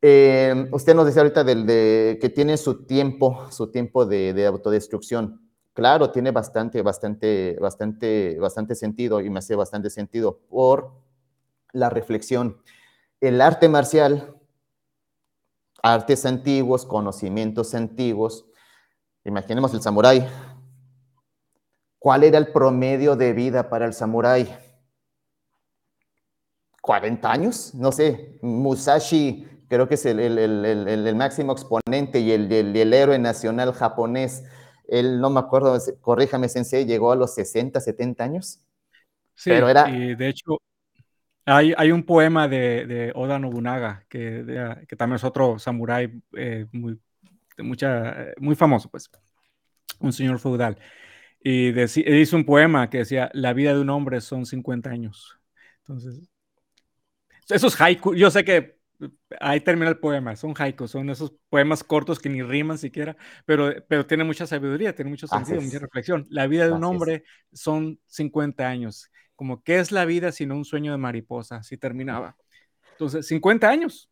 [0.01, 5.48] Eh, usted nos decía ahorita del, de, que tiene su tiempo, su tiempo de, autodestrucción.
[5.73, 10.91] Claro, tiene bastante, bastante, bastante, bastante sentido y me hace bastante sentido por
[11.71, 12.61] la reflexión.
[13.21, 14.35] El arte marcial,
[15.81, 18.45] artes antiguos, conocimientos antiguos.
[19.23, 20.27] Imaginemos el samurái.
[21.97, 24.53] ¿Cuál era el promedio de vida para el samurái?
[26.81, 33.73] 40 años, no sé, Musashi creo que es el, máximo exponente y el, héroe nacional
[33.73, 34.43] japonés.
[34.89, 38.61] Él, no me acuerdo, corríjame, Sensei, llegó a los 60, 70 años.
[39.35, 39.89] Sí, pero era...
[39.89, 40.57] y de hecho,
[41.45, 46.99] hay, hay un poema de, Oda Nobunaga, que, que, también es otro samurái eh, muy,
[47.57, 49.09] mucha, muy famoso, pues,
[49.99, 50.77] un señor feudal.
[51.41, 55.39] Y hizo un poema que decía, la vida de un hombre son 50 años.
[55.79, 56.29] Entonces,
[57.47, 58.78] esos haiku, yo sé que
[59.39, 63.73] ahí termina el poema, son haikus, son esos poemas cortos que ni riman siquiera, pero,
[63.87, 66.27] pero tiene mucha sabiduría, tiene mucho sentido, mucha reflexión.
[66.29, 67.23] La vida de un hombre
[67.53, 72.35] son 50 años, como qué es la vida sino un sueño de mariposa, así terminaba.
[72.91, 74.09] Entonces, 50 años.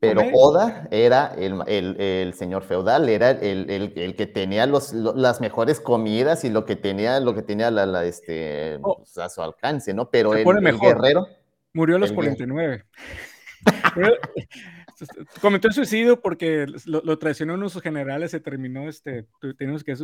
[0.00, 5.80] Pero Oda era el, el, señor feudal, era el, el que tenía los, las mejores
[5.80, 8.98] comidas y lo que tenía, lo que tenía la, la este, oh.
[8.98, 10.10] pues, a su alcance, ¿no?
[10.10, 10.44] Pero el,
[10.80, 11.28] guerrero...
[11.72, 12.84] Murió a los 49.
[15.40, 19.94] Cometió suicidio porque lo, traicionó uno de sus generales, se terminó, este, tenemos que,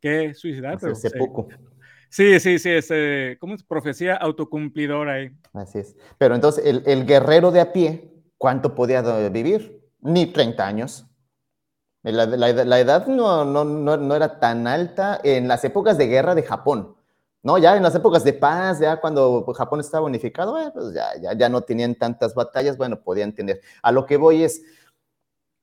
[0.00, 0.78] que suicidar.
[0.80, 1.48] Pero hace poco.
[2.10, 3.62] Sí, sí, sí, es, eh, ¿cómo es?
[3.62, 5.30] Profecía autocumplidora ahí.
[5.52, 5.96] Así es.
[6.16, 9.82] Pero entonces, el, el, guerrero de a pie, ¿cuánto podía vivir?
[10.00, 11.06] Ni 30 años.
[12.02, 16.06] La, la, la edad no, no, no, no, era tan alta en las épocas de
[16.06, 16.96] guerra de Japón.
[17.42, 17.58] ¿No?
[17.58, 21.48] Ya en las épocas de paz, ya cuando Japón estaba unificado, pues ya, ya, ya
[21.48, 23.60] no tenían tantas batallas, bueno, podían tener.
[23.82, 24.62] A lo que voy es,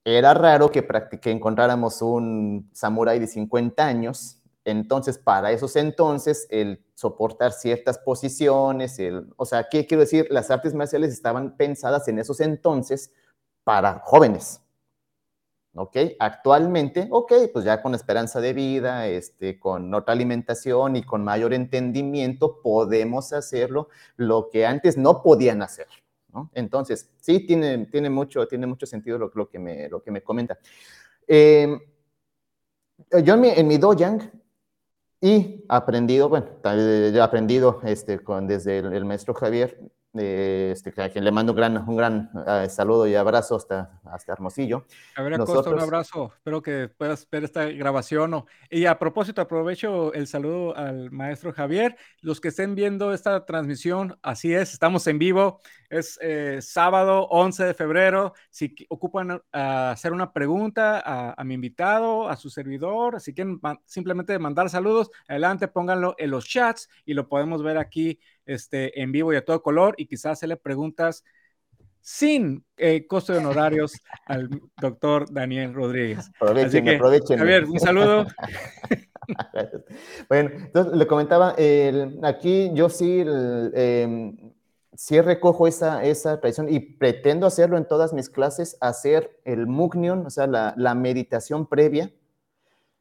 [0.04, 0.86] era raro que,
[1.22, 9.00] que encontráramos un samurái de 50 años, entonces para esos entonces el soportar ciertas posiciones,
[9.00, 10.28] el, o sea, ¿qué quiero decir?
[10.30, 13.12] Las artes marciales estaban pensadas en esos entonces
[13.64, 14.62] para jóvenes,
[15.76, 15.98] ¿ok?
[16.20, 21.54] Actualmente, ok, pues ya con esperanza de vida, este, con otra alimentación y con mayor
[21.54, 25.88] entendimiento, podemos hacerlo lo que antes no podían hacer.
[26.54, 30.58] Entonces, sí, tiene, tiene, mucho, tiene mucho sentido lo, que, me, lo que me comenta.
[31.28, 31.80] Em,
[33.24, 34.32] yo en mi, en mi dojang
[35.22, 36.48] y aprendido, bueno,
[37.22, 39.80] aprendido este, con, desde el maestro Javier
[40.18, 44.34] este, a quien le mando un gran, un gran eh, saludo y abrazo hasta, hasta
[44.34, 44.86] Hermosillo.
[45.16, 46.32] A ver, Acosta, un abrazo.
[46.36, 48.45] Espero que puedas ver esta grabación.
[48.70, 51.97] Y a propósito, aprovecho el saludo al maestro Javier.
[52.22, 55.59] Los que estén viendo esta transmisión, así es, estamos en vivo.
[55.89, 58.34] Es eh, sábado 11 de febrero.
[58.49, 61.03] Si ocupan hacer una pregunta
[61.36, 66.45] a, mi invitado, a su servidor, si quieren simplemente mandar saludos, adelante, pónganlo en los
[66.45, 70.34] chats y lo podemos ver aquí este, en vivo y a todo color y quizás
[70.34, 71.24] hacerle preguntas
[72.06, 73.93] sin eh, costo de honorarios
[74.28, 76.30] al doctor Daniel Rodríguez.
[76.39, 78.28] Así que, Javier, un saludo.
[80.30, 81.56] bueno, entonces le comentaba,
[82.22, 83.24] aquí yo sí,
[83.74, 84.38] em,
[84.93, 90.28] sí recojo esa, esa tradición y pretendo hacerlo en todas mis clases, hacer el mugnion,
[90.28, 92.12] o sea, la, la meditación previa,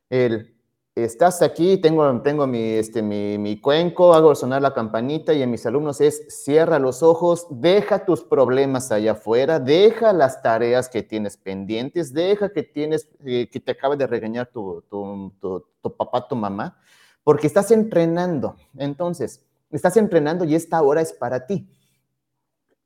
[0.09, 0.53] el
[0.95, 5.51] estás aquí, tengo, tengo mi, este, mi, mi, cuenco, hago sonar la campanita y en
[5.51, 11.03] mis alumnos es cierra los ojos, deja tus problemas allá afuera, deja las tareas que
[11.03, 15.34] tienes pendientes, deja que tienes, eh, que te acabe de regañar tu, tu,
[15.82, 16.78] tu, papá, tu mamá,
[17.24, 18.55] porque estás entrenando.
[18.76, 21.68] Entonces, estás entrenando y esta hora es para ti.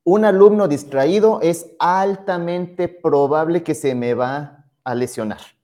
[0.03, 5.58] Un alumno distraído es altamente probable que se me va a lesionar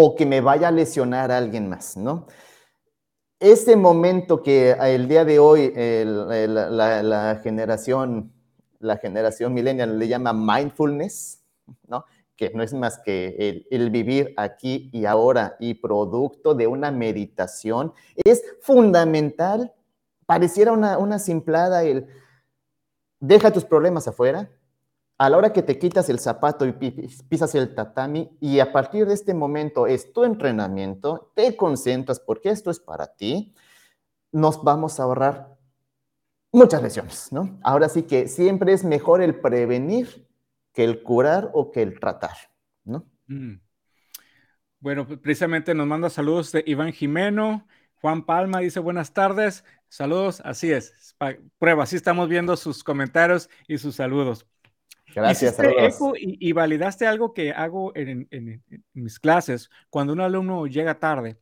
[0.00, 2.28] o que me vaya a lesionar a alguien más, ¿no?
[3.40, 8.32] Ese momento que el día de hoy la, generación,
[8.78, 11.42] la generación millennial le llama mindfulness,
[11.88, 12.04] ¿no?
[12.36, 17.92] que no es más que el, vivir aquí y ahora y producto de una meditación,
[18.24, 19.72] es fundamental.
[20.26, 22.06] Pareciera una, una simplada el
[23.18, 24.48] deja tus problemas afuera,
[25.18, 29.04] a la hora que te quitas el zapato y pisas el tatami y a partir
[29.06, 33.52] de este momento es tu entrenamiento, te concentras porque esto es para ti,
[34.30, 35.58] nos vamos a ahorrar
[36.52, 37.58] muchas lesiones, ¿no?
[37.64, 40.28] Ahora sí que siempre es mejor el prevenir
[40.72, 42.36] que el curar o que el tratar,
[42.84, 43.04] ¿no?
[43.26, 43.54] Mm.
[44.78, 47.66] Bueno, pues, precisamente nos manda saludos de Iván Jimeno.
[48.00, 51.16] Juan Palma dice buenas tardes, saludos, así es,
[51.58, 54.46] prueba, así estamos viendo sus comentarios y sus saludos.
[55.14, 55.56] Gracias.
[56.16, 58.28] y, validaste algo que hago en,
[58.92, 59.70] mis clases.
[59.90, 61.38] Cuando un alumno llega tarde,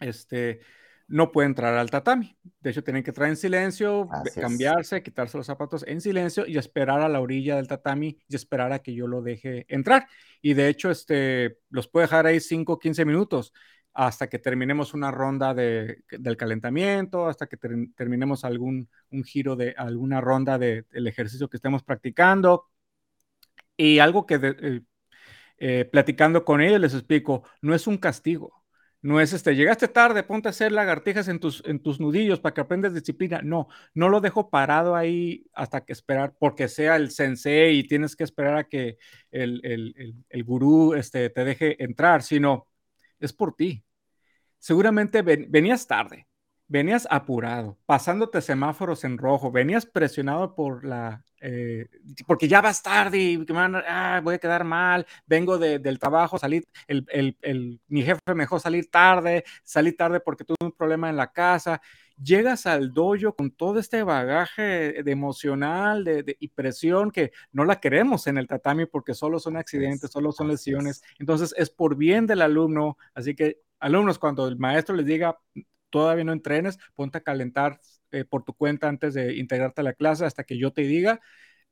[0.00, 0.60] este,
[1.08, 2.36] no puede entrar al tatami.
[2.60, 7.00] De hecho, tienen que entrar en silencio, cambiarse, quitarse los zapatos en silencio y esperar
[7.00, 10.06] a la orilla del tatami y esperar a que yo lo deje entrar.
[10.40, 13.52] Y de hecho, este, los puedo dejar ahí 5 o 15 minutos
[13.94, 19.74] hasta que terminemos una ronda de, del calentamiento, hasta que terminemos algún un giro de
[19.76, 22.66] alguna ronda del ejercicio que estemos practicando.
[23.76, 24.82] Y algo que eh,
[25.58, 28.62] eh, platicando con ellos les explico, no es un castigo,
[29.02, 32.54] no es este, llegaste tarde, ponte a hacer lagartijas en tus, en tus nudillos para
[32.54, 33.42] que aprendas disciplina.
[33.42, 38.16] No, no lo dejo parado ahí hasta que esperar, porque sea el sensei y tienes
[38.16, 38.98] que esperar a que
[39.30, 42.68] el, el, el, gurú este, te deje entrar, sino
[43.26, 43.84] es por ti.
[44.58, 46.28] Seguramente venías tarde,
[46.68, 51.88] venías apurado, pasándote semáforos en rojo, venías presionado por la, eh,
[52.26, 53.46] porque ya vas tarde y
[53.88, 57.04] ah, voy a quedar mal, vengo del trabajo, salir, el,
[57.42, 61.32] el, mi jefe me dejó salir tarde, salí tarde porque tuve un problema en la
[61.32, 61.80] casa.
[62.16, 67.80] Llegas al dojo con todo este bagaje de emocional de, y presión que no la
[67.80, 71.02] queremos en el tatami porque solo son accidentes, solo son lesiones.
[71.18, 75.38] Entonces es por bien del alumno, así que alumnos, cuando el maestro les diga,
[75.90, 77.80] todavía no entrenes, ponte a calentar
[78.12, 81.20] eh, por tu cuenta antes de integrarte a la clase hasta que yo te diga,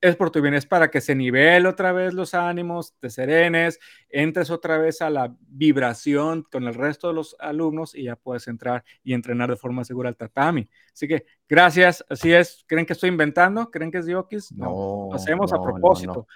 [0.01, 3.79] es por tu bien, es para que se nivele otra vez los ánimos, te serenes,
[4.09, 8.49] entres otra vez a la vibración con el resto de los alumnos y ya puedes
[8.49, 10.69] entrar y entrenar de forma segura al tatami.
[10.93, 12.65] Así que gracias, así es.
[12.67, 13.71] ¿Creen que estoy inventando?
[13.71, 14.53] ¿Creen que es Yokis?
[14.53, 16.27] No, lo hacemos a propósito.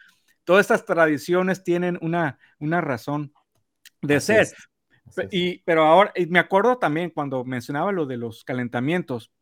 [0.44, 3.32] Todas estas tradiciones tienen una, una razón
[4.02, 4.48] de ser.
[5.30, 9.32] Y, pero ahora, me acuerdo también cuando mencionaba lo de los calentamientos.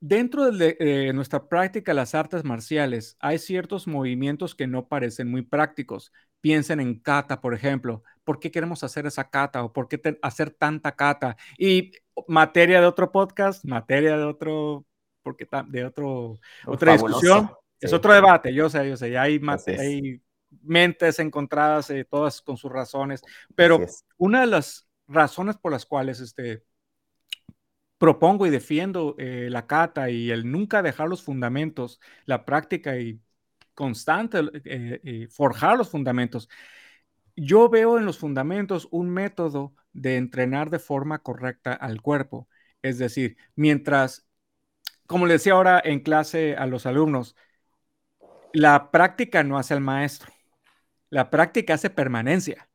[0.00, 5.28] Dentro de eh, nuestra práctica de las artes marciales, hay ciertos movimientos que no parecen
[5.28, 6.12] muy prácticos.
[6.40, 8.04] Piensen en kata, por ejemplo.
[8.22, 11.36] ¿Por qué queremos hacer esa kata o por qué hacer tanta kata?
[11.58, 11.92] Y
[12.28, 14.86] materia de otro podcast, materia de otro,
[15.22, 17.50] porque de otro, otra discusión.
[17.80, 19.40] Es otro debate, yo sé, yo sé, hay,
[19.78, 20.20] hay
[20.62, 23.22] mentes encontradas, eh, todas con sus razones,
[23.54, 23.78] pero
[24.16, 26.64] una de las razones por las cuales este,
[27.98, 33.20] propongo y defiendo eh, la cata y el nunca dejar los fundamentos, la práctica y
[33.74, 36.48] constante, eh, forjar los fundamentos.
[37.36, 42.48] Yo veo en los fundamentos un método de entrenar de forma correcta al cuerpo.
[42.82, 44.26] Es decir, mientras,
[45.06, 47.36] como le decía ahora en clase a los alumnos,
[48.52, 50.32] la práctica no hace al maestro,
[51.10, 52.68] la práctica hace permanencia.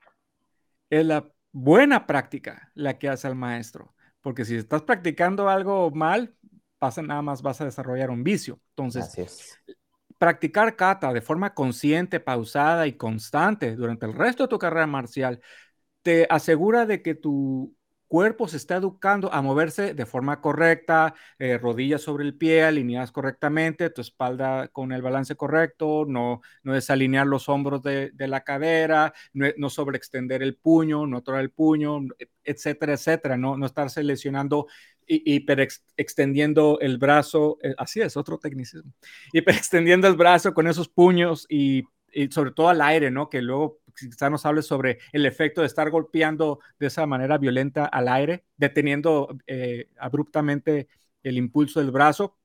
[0.89, 6.34] Es la buena práctica la que hace al maestro, porque si estás practicando algo mal,
[6.80, 8.59] pasa nada más vas a desarrollar un vicio.
[8.69, 9.13] Entonces,
[10.17, 15.39] practicar kata de forma consciente, pausada y constante durante el resto de tu carrera marcial
[16.01, 17.76] te asegura de que tu
[18.14, 23.11] cuerpo se está educando a moverse de forma correcta, eh, rodillas sobre el pie, alineadas
[23.11, 29.16] correctamente, tu espalda con el balance correcto, no, no desalinear los hombros de, la cadera,
[29.34, 32.01] no, sobreextender el puño, no atorar el puño,
[32.43, 34.68] etcétera, etcétera, no, no estarse lesionando
[35.07, 38.93] hiperextendiendo el brazo, eh, así es, otro tecnicismo,
[39.34, 41.82] hiperextendiendo el brazo con esos puños y,
[42.14, 43.28] y sobre todo al aire, ¿no?
[43.28, 47.85] Que luego quizá nos hable sobre el efecto de estar golpeando de esa manera violenta
[47.85, 50.87] al aire, deteniendo eh, abruptamente
[51.23, 52.37] el impulso del brazo.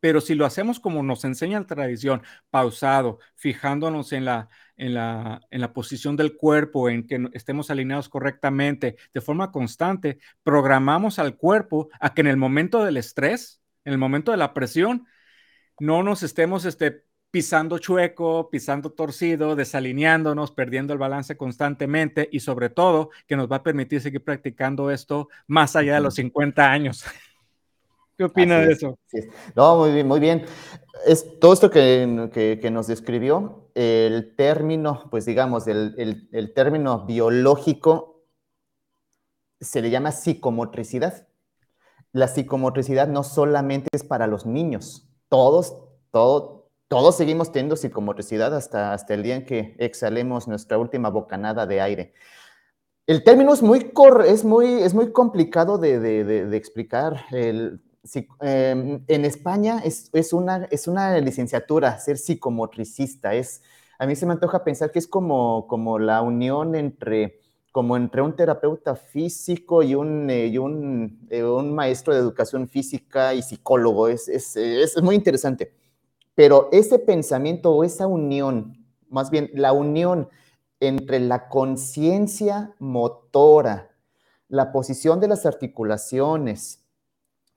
[0.00, 5.40] Pero si lo hacemos como nos enseña la tradición, pausado, fijándonos en la, en la,
[5.50, 11.36] en la posición del cuerpo, en que estemos alineados correctamente, de forma constante, programamos al
[11.36, 15.06] cuerpo a que en el momento del estrés, en el momento de la presión,
[15.80, 22.70] no nos estemos este, pisando chueco, pisando torcido, desalineándonos, perdiendo el balance constantemente y sobre
[22.70, 27.04] todo que nos va a permitir seguir practicando esto más allá de los 50 años.
[28.16, 28.98] ¿Qué opina de eso?
[29.54, 30.46] No, muy bien, muy bien.
[31.06, 38.24] Es todo esto que, que, nos describió, el término, pues digamos, el, el término biológico
[39.60, 41.28] se le llama psicomotricidad.
[42.12, 45.76] La psicomotricidad no solamente es para los niños, todos,
[46.10, 51.66] todo, todos seguimos teniendo psicomotricidad hasta, hasta el día en que exhalemos nuestra última bocanada
[51.66, 52.14] de aire.
[53.06, 53.92] El término es muy,
[54.26, 57.24] es muy, es muy complicado de, explicar.
[57.30, 57.80] El,
[58.40, 63.34] em, en España es, una, es una licenciatura ser psicomotricista.
[63.34, 63.62] Es,
[63.98, 68.22] a mí se me antoja pensar que es como, como la unión entre, como entre
[68.22, 73.42] un terapeuta físico y un, eh, y un, eh, un maestro de educación física y
[73.42, 74.08] psicólogo.
[74.08, 75.85] Es, es, es muy interesante.
[76.36, 80.28] Pero ese pensamiento o esa unión, más bien la unión
[80.78, 83.90] entre la conciencia motora,
[84.48, 86.84] la posición de las articulaciones,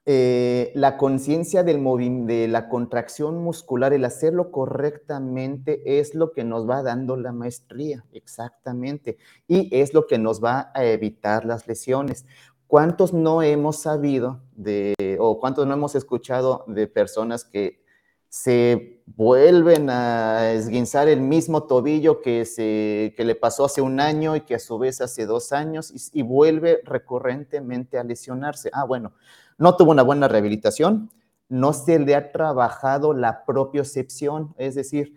[0.05, 6.81] eh, la conciencia de la contracción muscular, el hacerlo correctamente es lo que nos va
[6.81, 12.25] dando la maestría, exactamente, y es lo que nos va a evitar las lesiones.
[12.65, 17.83] ¿Cuántos no hemos sabido de, o cuántos no hemos escuchado de personas que
[18.29, 24.41] se vuelven a esguinzar el mismo tobillo que, se, le pasó hace un año y
[24.41, 28.69] que a su vez hace dos años y, vuelve recurrentemente a lesionarse.
[28.71, 29.13] Ah, bueno,
[29.57, 31.09] no tuvo una buena rehabilitación,
[31.49, 35.15] no se le ha trabajado la propiocepción, es decir,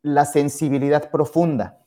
[0.00, 1.84] la sensibilidad profunda.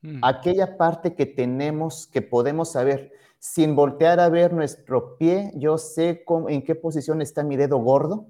[0.00, 0.24] Mm.
[0.24, 6.24] Aquella parte que tenemos, que podemos saber, sin voltear a ver nuestro pie, yo sé
[6.48, 8.26] en qué posición está mi dedo gordo,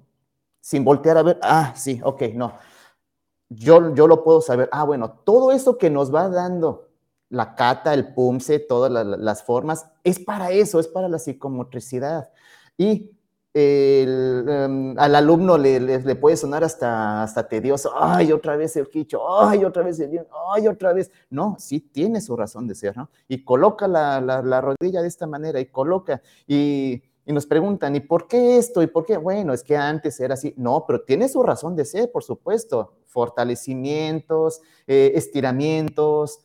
[0.63, 2.53] sin voltear a ver, ah, sí, ok, no.
[3.49, 4.69] Yo, yo lo puedo saber.
[4.71, 6.87] Ah, bueno, todo eso que nos va dando
[7.27, 12.31] la cata, el pumse, todas las formas, es para eso, es para la psicomotricidad.
[12.77, 13.11] Y
[13.53, 19.19] em, al alumno le, le, puede sonar hasta, hasta tedioso, ay, otra vez el quicho,
[19.43, 21.11] ay, otra vez el ay, otra vez.
[21.29, 23.09] No, sí tiene su razón de ser, ¿no?
[23.27, 28.01] Y coloca la, la rodilla de esta manera y coloca, y y nos preguntan, ¿y
[28.01, 28.81] por qué esto?
[28.81, 29.17] ¿Y por qué?
[29.17, 30.53] Bueno, es que antes era así.
[30.57, 32.95] No, pero tiene su razón de ser, por supuesto.
[33.05, 36.39] Fortalecimientos, eh, estiramientos.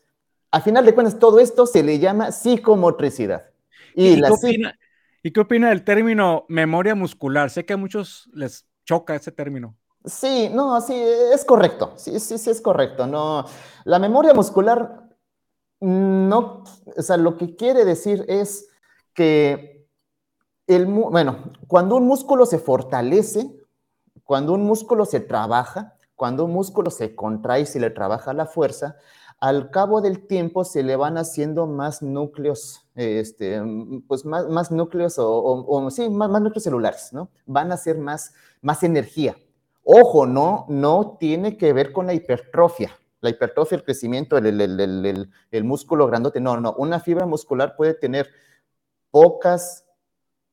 [0.51, 3.51] Al final de cuentas, todo esto se le llama psicomotricidad.
[3.95, 4.79] ¿Y, qué opina,
[5.23, 7.51] ¿Y qué opina del término memoria muscular?
[7.51, 9.77] Sé que a muchos les choca ese término.
[10.05, 11.95] Sí, no, sí, es correcto.
[11.97, 13.07] Sí, sí, sí, es correcto.
[13.07, 13.45] No,
[13.85, 15.09] la memoria muscular,
[15.81, 16.63] no,
[16.97, 18.69] o sea, lo que quiere decir es
[19.13, 19.78] que
[20.69, 23.57] bueno, cuando un músculo se fortalece,
[24.25, 28.45] cuando un músculo se trabaja, cuando un músculo se contrae y se le trabaja la
[28.45, 28.97] fuerza,
[29.41, 33.63] al cabo del tiempo se le van haciendo más núcleos, este,
[34.07, 37.31] pues más, núcleos o, sí, más, núcleos celulares, ¿no?
[37.47, 39.37] Van a ser más, más energía.
[39.85, 42.91] Ojo, no, no tiene que ver con la hipertrofia.
[43.21, 46.75] La hipertrofia, el crecimiento, el, el, el músculo grandote, no, no.
[46.77, 48.29] Una fibra muscular puede tener
[49.11, 49.88] pocas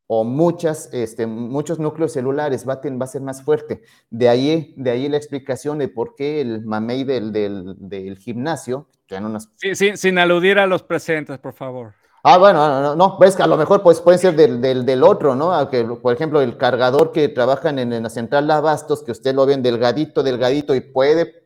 [0.07, 3.81] o muchas, este, muchos núcleos celulares, va a, va a, ser más fuerte.
[4.09, 8.87] De ahí, de ahí la explicación de por qué el mamey del, del, del gimnasio,
[9.57, 11.93] sí, sí, sin aludir a los presentes, por favor.
[12.23, 15.35] Ah, bueno, no, no, ves que a lo mejor pues, puede ser del, del, otro,
[15.35, 15.69] ¿no?
[15.69, 19.35] Que, por ejemplo, el cargador que trabajan en, en, la central de abastos, que usted
[19.35, 21.45] lo ven delgadito, delgadito y puede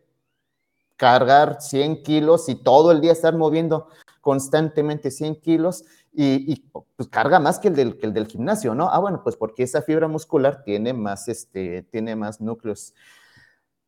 [0.95, 3.87] cargar 100 kilos y todo el día estar moviendo
[4.21, 5.83] constantemente 100 kilos
[6.21, 8.89] y, pues carga más que el, del, que el del gimnasio, ¿no?
[8.89, 12.93] Ah, bueno, pues porque esa fibra muscular tiene más, este, tiene más núcleos.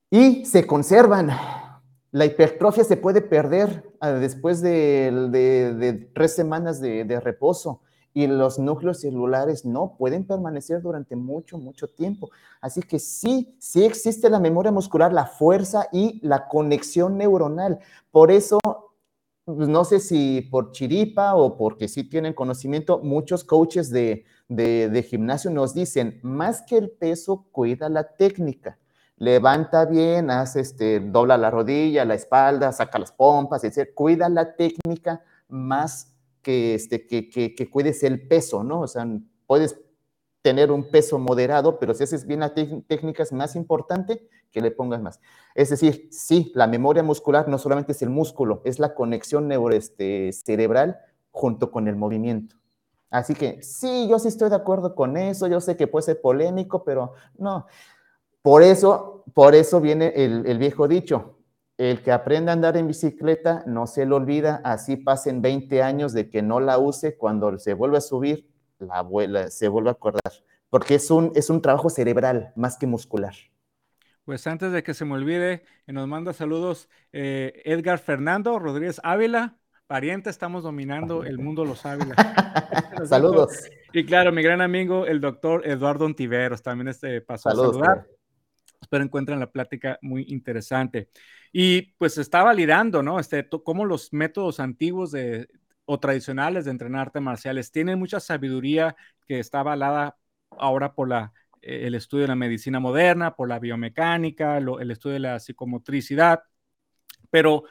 [0.09, 1.29] Y se conservan.
[2.11, 7.81] La hipertrofia se puede perder ah, después de, tres semanas de, reposo
[8.13, 12.29] y los núcleos celulares no pueden permanecer durante mucho, mucho tiempo.
[12.61, 17.79] Así que sí, sí existe la memoria muscular, la fuerza y la conexión neuronal.
[18.09, 18.59] Por eso,
[19.55, 25.05] pues, no sé si por chiripa o porque sí tienen conocimiento, muchos coaches de, de
[25.09, 28.77] gimnasio nos dicen, más que el peso, cuida la técnica
[29.21, 33.91] levanta bien, hace este, dobla la rodilla, la espalda, saca las pompas, etc.
[33.93, 38.81] Cuida la técnica más que, este, que, que, que cuides el peso, ¿no?
[38.81, 39.07] O sea,
[39.45, 39.79] puedes
[40.41, 44.71] tener un peso moderado, pero si haces bien la técnica es más importante que le
[44.71, 45.19] pongas más.
[45.55, 49.75] Es decir, sí, la memoria muscular no solamente es el músculo, es la conexión neuro,
[49.75, 50.99] este, cerebral
[51.31, 52.55] junto con el movimiento.
[53.09, 56.21] Así que sí, yo sí estoy de acuerdo con eso, yo sé que puede ser
[56.21, 57.67] polémico, pero no,
[58.41, 61.37] por eso, por eso viene el, viejo dicho,
[61.77, 66.13] el que aprende a andar en bicicleta no se lo olvida, así pasen 20 años
[66.13, 68.50] de que no la use, cuando se vuelve a subir,
[68.81, 70.33] la abuela se vuelve a acordar,
[70.69, 73.33] porque es un, es un trabajo cerebral más que muscular.
[74.25, 79.57] Pues antes de que se me olvide, nos manda saludos eh, Edgar Fernando Rodríguez Ávila,
[79.87, 82.15] pariente, estamos dominando el mundo los Ávila.
[83.05, 83.69] saludos.
[83.93, 88.07] Y claro, mi gran amigo, el doctor Eduardo Ontiveros, también este pasó a saludar.
[88.81, 91.09] Espero encuentren la plática muy interesante.
[91.51, 93.19] Y pues está validando, ¿no?
[93.19, 95.49] Este, cómo los métodos antiguos de,
[95.85, 98.95] o tradicionales de entrenar artes marciales tienen mucha sabiduría
[99.27, 100.17] que está avalada
[100.51, 105.13] ahora por la, eh, el estudio de la medicina moderna, por la biomecánica, el estudio
[105.13, 106.43] de la psicomotricidad.
[107.29, 107.63] Pero,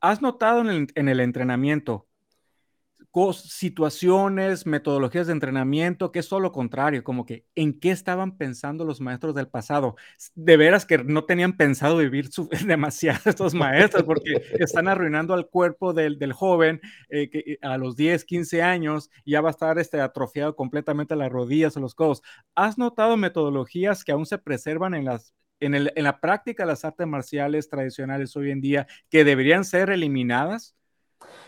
[0.00, 2.08] ¿has notado en el, en el entrenamiento
[3.32, 8.84] situaciones, metodologías de entrenamiento, que es todo lo contrario, como que en qué estaban pensando
[8.84, 9.96] los maestros del pasado.
[10.34, 12.28] De veras que no tenían pensado vivir
[12.66, 17.78] demasiado estos maestros porque están arruinando al cuerpo del, del joven eh, que eh, a
[17.78, 21.94] los 10, 15 años ya va a estar este, atrofiado completamente las rodillas o los
[21.94, 22.22] codos.
[22.54, 26.68] ¿Has notado metodologías que aún se preservan en las en, el, en la práctica de
[26.68, 30.76] las artes marciales tradicionales hoy en día que deberían ser eliminadas?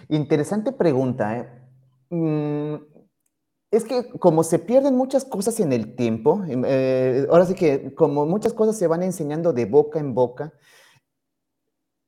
[0.08, 1.38] Interesante pregunta.
[1.38, 1.48] ¿eh?
[2.10, 2.76] Mm,
[3.70, 7.94] es que como se pierden muchas cosas en el tiempo, em, eh, ahora sí que
[7.94, 10.52] como muchas cosas se van enseñando de boca en boca,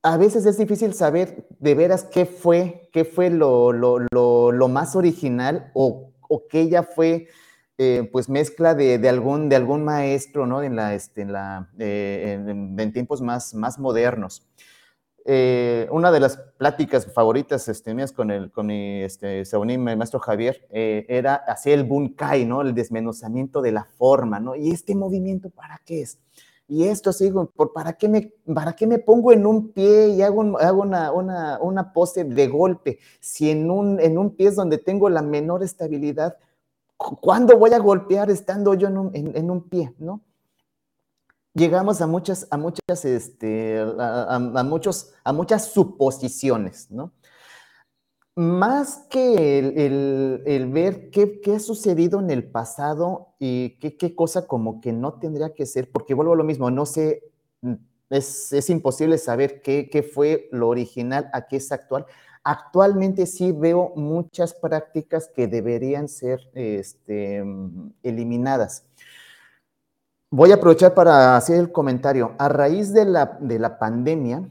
[0.03, 3.71] a veces es difícil saber de veras qué fue, qué fue lo,
[4.69, 7.27] más original o, o qué ya fue
[7.83, 10.61] eh, pues mezcla de, algún, de algún maestro, ¿no?
[10.61, 14.47] En, la, este, en, la, en, tiempos más, más modernos.
[15.23, 20.19] Eh, una de las pláticas favoritas este, mías con, el, con mi este, el maestro
[20.19, 22.61] Javier, eh, era hacer el bunkai, ¿no?
[22.61, 24.55] El desmenuzamiento de la forma, ¿no?
[24.55, 26.19] ¿Y este movimiento para qué es?
[26.67, 30.21] Y esto sigo, ¿por, para, qué me, ¿para qué me pongo en un pie y
[30.21, 32.97] hago, hago una, una, una, pose de golpe?
[33.19, 36.37] Si en un, en un pie es donde tengo la menor estabilidad,
[36.97, 40.21] ¿cuándo voy a golpear estando yo en un, en un pie, ¿no?
[41.53, 47.13] Llegamos a muchas, a muchas, este, a, muchos, a muchas suposiciones, ¿no?
[48.35, 54.47] Más que el, ver qué, qué, ha sucedido en el pasado y qué, qué, cosa
[54.47, 57.23] como que no tendría que ser, porque vuelvo a lo mismo, no sé,
[57.61, 57.73] mm,
[58.09, 62.05] es, es imposible saber qué, qué, fue lo original a qué es actual.
[62.43, 68.85] Actualmente sí veo muchas prácticas que deberían ser este, mm, eliminadas
[70.33, 72.35] Voy a aprovechar para hacer el comentario.
[72.37, 74.49] A raíz de la, de la pandemia,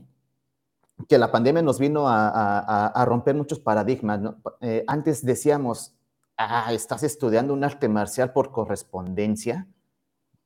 [1.08, 4.20] que la pandemia nos vino a, romper muchos paradigmas.
[4.60, 5.94] Eh, antes decíamos,
[6.36, 9.66] ah, estás estudiando un arte marcial por correspondencia.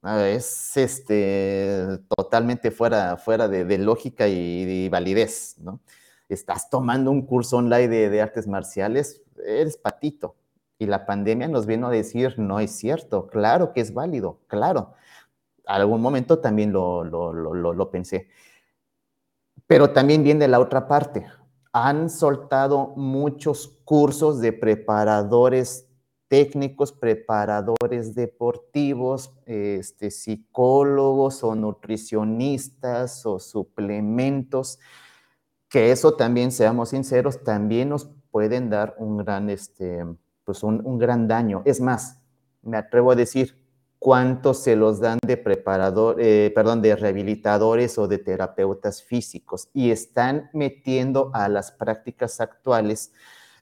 [0.03, 5.57] Ah, es este, totalmente fuera, fuera de, lógica y, validez.
[5.59, 5.81] ¿no?
[6.29, 10.37] Estás tomando un curso online de, de artes marciales, eres patito.
[10.79, 14.95] Y la pandemia nos vino a decir, no es cierto, claro que es válido, claro
[15.67, 18.29] algún momento también lo, lo, pensé.
[19.67, 21.27] Pero también viene la otra parte.
[21.73, 25.89] Han soltado muchos cursos de preparadores
[26.29, 34.79] técnicos, preparadores deportivos, este, psicólogos o nutricionistas o suplementos,
[35.69, 40.05] que eso también, seamos sinceros, también nos pueden dar un gran, este,
[40.45, 41.63] pues un, gran daño.
[41.65, 42.21] Es más,
[42.63, 43.64] me atrevo a decir,
[44.05, 49.91] cuántos se los dan de preparador, eh, perdón, de rehabilitadores o de terapeutas físicos y
[49.91, 53.15] están metiendo a las prácticas actuales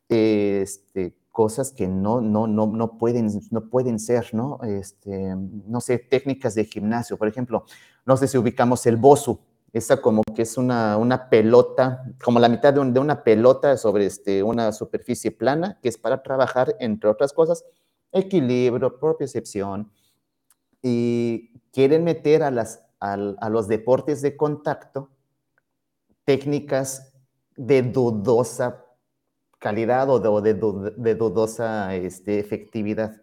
[0.09, 4.59] este, cosas que no, no, no, no, pueden, no pueden ser, ¿no?
[4.65, 7.65] Este, no sé, técnicas de gimnasio, por ejemplo,
[8.05, 9.39] no sé si ubicamos el bosu,
[9.73, 14.43] esa como que es una, una pelota, como la mitad de, una pelota sobre este,
[14.43, 17.65] una superficie plana, que es para trabajar, entre otras cosas,
[18.11, 19.93] equilibrio, propiocepción,
[20.83, 25.11] y quieren meter a, las, a los deportes de contacto
[26.25, 27.13] técnicas
[27.57, 28.85] de dudosa
[29.63, 33.23] calidad o de, dudosa este, efectividad.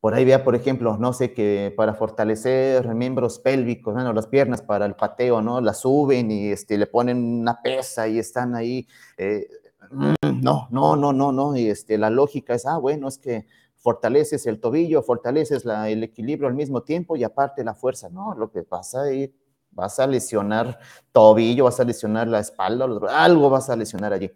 [0.00, 4.12] Por ahí vea, por ejemplo, no sé, que para fortalecer miembros pélvicos, ¿no?
[4.12, 5.60] las piernas para el pateo, ¿no?
[5.60, 8.86] La suben y este, le ponen una pesa y están ahí.
[9.18, 9.48] Eh,
[9.90, 11.56] no, no, no, no, no.
[11.56, 13.46] Y este, la lógica es, ah, bueno, es que
[13.88, 18.10] fortaleces el tobillo, fortaleces el equilibrio al mismo tiempo y aparte la fuerza.
[18.10, 19.30] No, lo que pasa es
[19.70, 20.78] vas a lesionar
[21.10, 24.30] tobillo, vas a lesionar la espalda, algo vas a lesionar allí.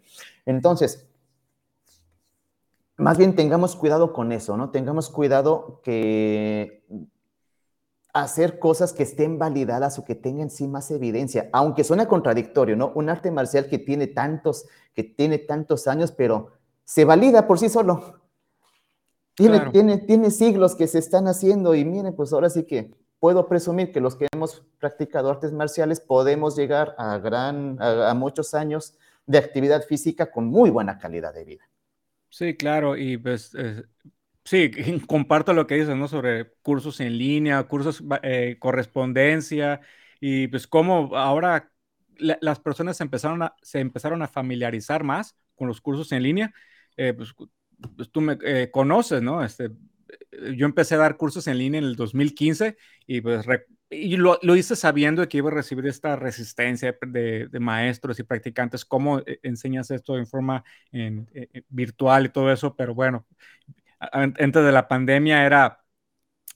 [0.47, 1.07] Entonces,
[2.97, 4.71] más bien tengamos cuidado con eso, ¿no?
[4.71, 6.83] Tengamos cuidado que
[8.11, 12.91] hacer cosas que estén validadas o que tengan sí más evidencia, aunque suena contradictorio, ¿no?
[12.95, 16.53] Un arte marcial que tiene tantos, que tiene tantos años, pero
[16.85, 18.22] se valida por sí solo.
[19.35, 23.47] Tiene, tiene, tiene siglos que se están haciendo y miren, pues ahora sí que puedo
[23.47, 28.97] presumir que los que hemos practicado artes marciales podemos llegar a, gran, a muchos años
[29.25, 31.69] de actividad física con muy buena calidad de vida.
[32.29, 33.83] Sí, claro, y pues eh,
[34.43, 34.71] sí,
[35.07, 36.07] comparto lo que dices, ¿no?
[36.07, 39.81] Sobre cursos en línea, cursos, eh, correspondencia,
[40.19, 41.71] y pues cómo ahora
[42.17, 46.53] las personas se empezaron, a, se empezaron a familiarizar más con los cursos en línea.
[46.97, 47.33] Eh, pues,
[47.95, 49.43] pues, tú me conoces, ¿no?
[49.43, 49.69] Este,
[50.55, 52.77] yo empecé a dar cursos en línea en el 2015
[53.07, 53.45] y pues
[53.89, 58.23] y lo, lo, hice sabiendo que iba a recibir esta resistencia de, de maestros y
[58.23, 62.95] practicantes, cómo eh, enseñas esto en forma en, eh, eh, virtual y todo eso, pero
[62.95, 63.27] bueno,
[63.99, 65.83] antes de la pandemia era,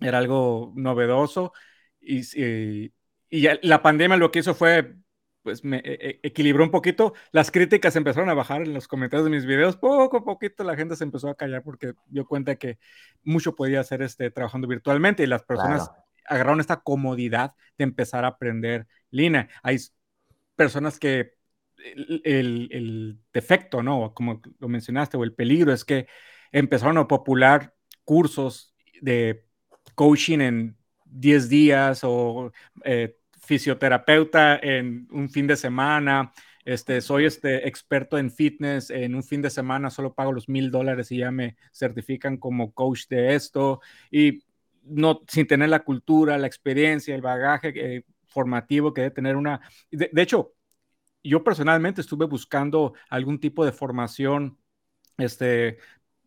[0.02, 1.54] era algo novedoso
[2.02, 2.94] y, y,
[3.30, 4.96] y la pandemia lo que hizo fue
[5.48, 5.82] pues me
[6.24, 7.14] equilibró un poquito.
[7.32, 9.78] Las críticas empezaron a bajar en los comentarios de mis videos.
[9.78, 12.80] Poco a poquito la gente se empezó a callar porque dio cuenta que
[13.24, 15.90] mucho podía hacer este, trabajando virtualmente y las personas
[16.26, 19.48] agarraron esta comodidad de empezar a aprender línea.
[19.64, 19.78] Hay
[20.58, 21.36] personas que
[22.26, 24.14] el, defecto, ¿no?
[24.14, 26.08] Como lo mencionaste, o el peligro es que
[26.52, 27.74] empezaron a popular
[28.04, 29.46] cursos de
[29.96, 32.52] coaching en 10 días o
[32.84, 33.17] eh,
[33.48, 36.34] fisioterapeuta en un fin de semana.
[36.66, 40.70] Este, soy este experto en fitness, en un fin de semana solo pago los mil
[40.70, 43.80] dólares y ya me certifican como coach de esto.
[44.12, 44.44] Y
[44.84, 49.62] no, sin tener la cultura, la experiencia, el bagaje eh, formativo que debe tener una...
[49.92, 50.54] De, hecho,
[51.24, 54.58] yo personalmente estuve buscando algún tipo de formación,
[55.18, 55.78] este,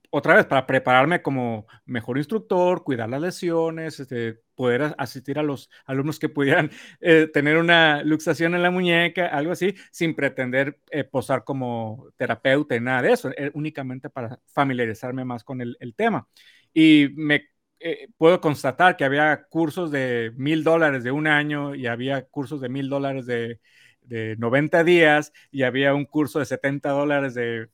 [0.08, 5.70] otra vez, para prepararme como mejor instructor, cuidar las lesiones, este, poder asistir a los
[5.86, 11.04] alumnos que pudieran eh, tener una luxación en la muñeca, algo así, sin pretender eh,
[11.04, 16.28] posar como terapeuta y nada de eso, únicamente para familiarizarme más con el, el tema.
[16.74, 17.48] Y me
[17.78, 22.60] eh, puedo constatar que había cursos de mil dólares de un año y había cursos
[22.60, 23.60] de mil dólares de,
[24.02, 27.68] de 90 días y había un curso de 70 dólares de,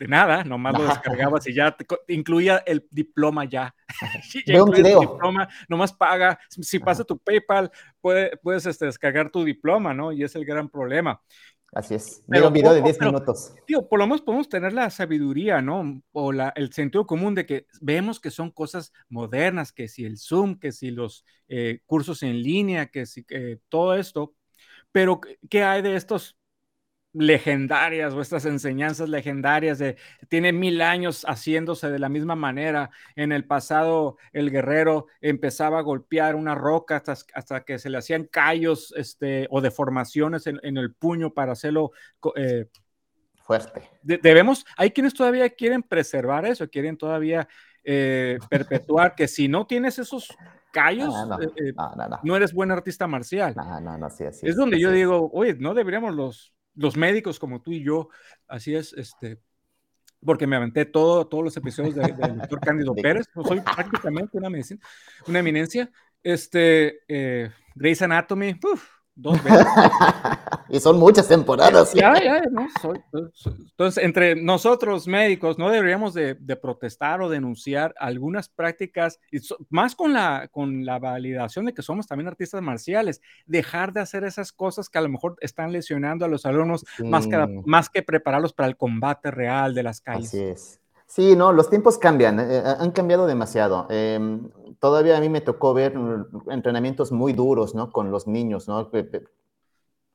[0.00, 1.76] de, nada, nomás lo descargabas y ya
[2.08, 3.74] incluía el diploma ya.
[4.46, 5.00] ya un video.
[5.00, 7.70] diploma, nomás paga, si pasa tu PayPal,
[8.00, 10.12] puedes este, descargar tu diploma, ¿no?
[10.12, 11.20] Y es el gran problema.
[11.72, 12.24] Así es.
[12.28, 13.54] Pero, un video de 10 minutos.
[13.66, 16.02] Tío, por lo menos podemos tener la sabiduría, ¿no?
[16.12, 20.18] O la, el sentido común de que vemos que son cosas modernas, que si el
[20.18, 23.24] Zoom, que si los eh, cursos en línea, que si
[23.68, 24.34] todo esto.
[24.90, 26.39] Pero, ¿qué hay de estos
[27.12, 29.96] legendarias, vuestras enseñanzas legendarias de
[30.28, 32.90] tiene mil años haciéndose de la misma manera.
[33.16, 37.98] En el pasado el guerrero empezaba a golpear una roca hasta, hasta que se le
[37.98, 41.90] hacían callos este, o deformaciones en, en el puño para hacerlo
[42.36, 42.66] eh,
[43.42, 43.82] fuerte.
[44.02, 47.48] debemos, hay quienes todavía quieren preservar eso, quieren todavía
[47.82, 50.28] eh, perpetuar que si no tienes esos
[50.72, 51.12] callos,
[51.56, 51.72] eh,
[52.22, 53.54] no, eres buen artista marcial.
[54.42, 58.08] es donde yo digo, oye, no deberíamos los los médicos como tú y yo,
[58.48, 59.38] así es, este,
[60.24, 64.50] porque me aventé todo, todos los episodios del doctor Cándido Pérez, pues, soy prácticamente una,
[64.50, 64.80] medicina,
[65.26, 65.90] una eminencia.
[66.22, 68.54] Este, eh, Grey's Anatomy,
[69.20, 69.66] dos veces.
[70.68, 71.92] y son muchas temporadas.
[71.92, 72.66] Ya, ya, no,
[73.68, 80.12] entonces, entre nosotros médicos, no deberíamos de, protestar o denunciar algunas prácticas, y más con
[80.12, 84.88] la, con la validación de que somos también artistas marciales, dejar de hacer esas cosas
[84.88, 88.68] que a lo mejor están lesionando a los alumnos más, que, más que prepararlos para
[88.68, 90.28] el combate real de las calles.
[90.28, 90.80] Así es.
[91.10, 93.88] Sí, no, los tiempos cambian, eh, eh, han cambiado demasiado.
[93.90, 94.48] Em,
[94.80, 95.94] todavía a mí me tocó ver
[96.48, 97.92] entrenamientos muy duros, ¿no?
[97.92, 98.90] Con los niños, ¿no?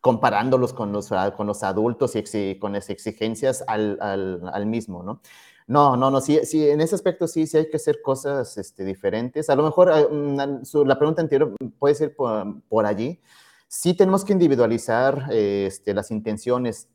[0.02, 5.22] Comparándolos con los, ah, con los adultos y con las exigencias al, al, mismo, ¿no?
[5.68, 8.84] No, no, no, sí, sí, en ese aspecto sí, sí hay que hacer cosas este,
[8.84, 9.50] diferentes.
[9.50, 13.20] A lo mejor ah, mm, la pregunta anterior puede ser por, por allí.
[13.68, 16.90] Sí tenemos que individualizar este, las intenciones.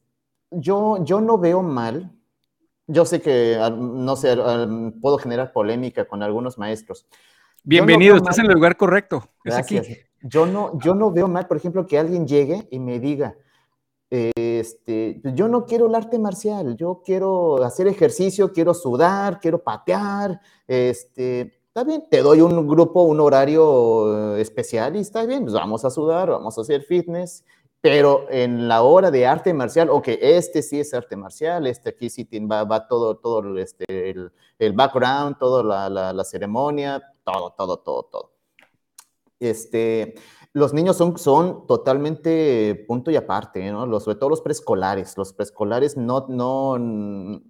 [0.50, 2.12] Yo, yo no veo mal
[2.92, 4.36] yo sé que, no sé,
[5.00, 7.06] puedo generar polémica con algunos maestros.
[7.62, 9.24] Bienvenido, estás en el lugar correcto.
[9.44, 9.80] Es aquí.
[10.22, 13.36] Yo no, yo no veo mal, por ejemplo, que alguien llegue y me diga,
[14.10, 20.40] este, yo no quiero el arte marcial, yo quiero hacer ejercicio, quiero sudar, quiero patear,
[20.66, 25.84] este, está bien, te doy un grupo, un horario especial y está bien, pues vamos
[25.84, 27.44] a sudar, vamos a hacer fitness
[27.80, 32.10] pero en la hora de arte marcial, ok, este sí es arte marcial, este aquí
[32.10, 37.78] sí va, va todo, todo este, el, el background, toda la, la, ceremonia, todo, todo,
[37.78, 38.32] todo, todo.
[39.38, 40.14] Este,
[40.52, 43.86] los niños son, son totalmente punto y aparte, ¿no?
[43.86, 45.16] Los, sobre todo los preescolares.
[45.16, 47.40] Los preescolares no, no,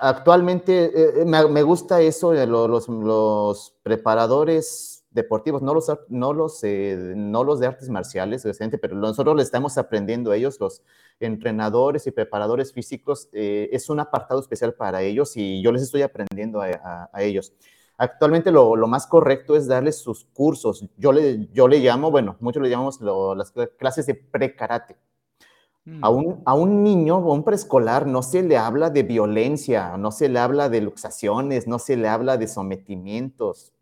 [0.00, 6.64] actualmente eh, eh, me, me, gusta eso los, los preparadores deportivos, no los, no los,
[6.64, 8.46] eh, no los de artes marciales,
[8.80, 10.82] pero nosotros le estamos aprendiendo a ellos, los
[11.20, 16.02] entrenadores y preparadores físicos, eh, es un apartado especial para ellos y yo les estoy
[16.02, 17.52] aprendiendo a, ellos.
[18.02, 20.88] Actualmente lo, lo, más correcto es darles sus cursos.
[20.96, 24.96] Yo le, yo le llamo, bueno, muchos le llamamos las clases de pre-karate.
[26.00, 26.16] A, mm.
[26.16, 30.28] un, a un niño o un preescolar no se le habla de violencia, no se
[30.28, 33.72] le habla de luxaciones, no se le habla de sometimientos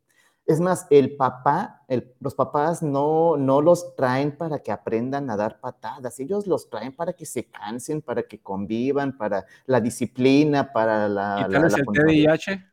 [0.50, 1.82] es más, el papá,
[2.18, 6.94] los papás no, no los traen para que aprendan a dar patadas, ellos los traen
[6.94, 11.46] para que se cansen, para que convivan, para la disciplina, para la...
[11.48, 12.69] la, el TDAH?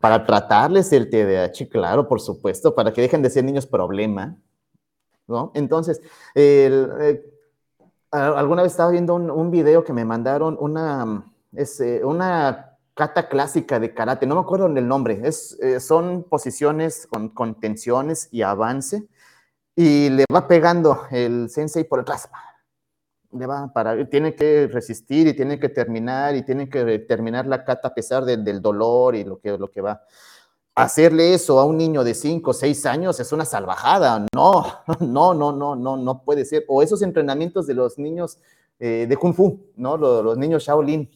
[0.00, 4.36] Para tratarles el TDAH, claro, por supuesto, para que dejen de ser niños problema,
[5.26, 5.52] ¿no?
[5.54, 6.00] Entonces,
[6.34, 7.22] eh,
[8.10, 13.94] alguna vez estaba viendo un, video que me mandaron, una, eh, una kata clásica de
[13.94, 19.06] karate, no me acuerdo el nombre, es, eh, son posiciones con, con, tensiones y avance,
[19.76, 22.28] y le va pegando el sensei por atrás.
[23.32, 27.64] Le va para, tiene que resistir y tiene que terminar y tiene que terminar la
[27.64, 30.02] kata a pesar del dolor y lo que, lo que va.
[30.74, 34.26] Hacerle eso a un niño de 5 o 6 años es una salvajada.
[34.34, 34.64] No,
[35.00, 36.64] no, no, no, no, no puede ser.
[36.68, 38.38] O esos entrenamientos de los niños
[38.78, 39.96] eh, de Kung Fu, ¿no?
[39.96, 41.08] Los, los niños Shaolin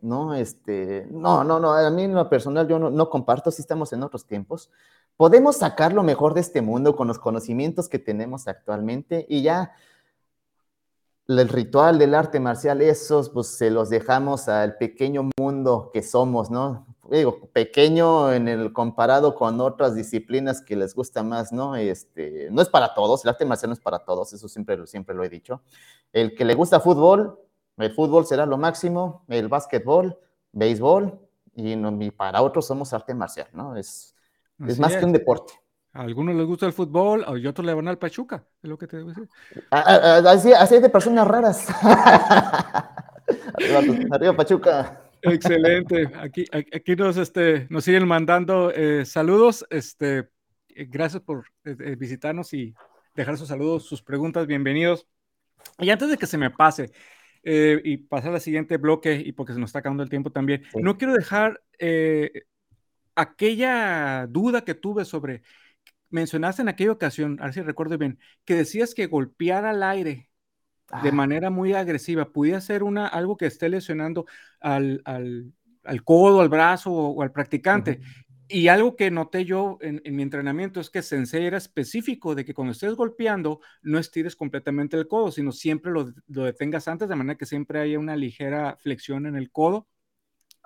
[0.00, 0.34] ¿no?
[0.34, 4.02] Este, no, no, no, a mí en lo personal yo no, comparto, si estamos en
[4.02, 4.70] otros tiempos.
[5.16, 9.72] Podemos sacar lo mejor de este mundo con los conocimientos que tenemos actualmente y ya
[11.28, 16.50] el ritual del arte marcial, esos pues se los dejamos al pequeño mundo que somos,
[16.50, 16.86] ¿no?
[17.10, 21.76] Digo, pequeño en el comparado con otras disciplinas que les gusta más, ¿no?
[21.76, 25.14] Este, no es para todos, el arte marcial no es para todos, eso siempre, siempre
[25.14, 25.62] lo he dicho.
[26.12, 27.38] El que le gusta fútbol,
[27.76, 30.18] el fútbol será lo máximo, el básquetbol,
[30.52, 31.20] béisbol,
[31.54, 33.76] y, para otros somos arte marcial, ¿no?
[33.76, 34.14] Es,
[34.66, 35.52] es más que un deporte.
[35.98, 38.86] A algunos les gusta el fútbol y otros le van al Pachuca, es lo que
[38.86, 39.28] te debo decir.
[39.70, 41.66] Así, así es de personas raras.
[44.12, 45.02] arriba, Pachuca.
[45.22, 46.08] Excelente.
[46.20, 49.66] Aquí, aquí nos, este, nos siguen mandando eh, saludos.
[49.70, 50.28] Este,
[50.68, 52.76] eh, gracias por eh, visitarnos y
[53.16, 54.46] dejar sus saludos, sus preguntas.
[54.46, 55.04] Bienvenidos.
[55.78, 56.92] Y antes de que se me pase,
[57.42, 60.62] eh, y pasar al siguiente bloque, y porque se nos está acabando el tiempo también,
[60.74, 62.44] no quiero dejar eh,
[63.16, 65.42] aquella duda que tuve sobre,
[66.10, 70.28] mencionaste en aquella ocasión, a ver si recuerdo bien, que decías que golpear al aire
[71.02, 74.24] de manera muy agresiva podía ser una, algo que esté lesionando
[74.60, 75.52] al, al,
[75.84, 78.00] al codo, al brazo o, al practicante.
[78.50, 82.54] Y algo que noté yo en, mi entrenamiento es que Sensei era específico de que
[82.54, 87.36] cuando estés golpeando no estires completamente el codo, sino siempre lo, detengas antes, de manera
[87.36, 89.86] que siempre haya una ligera flexión en el codo.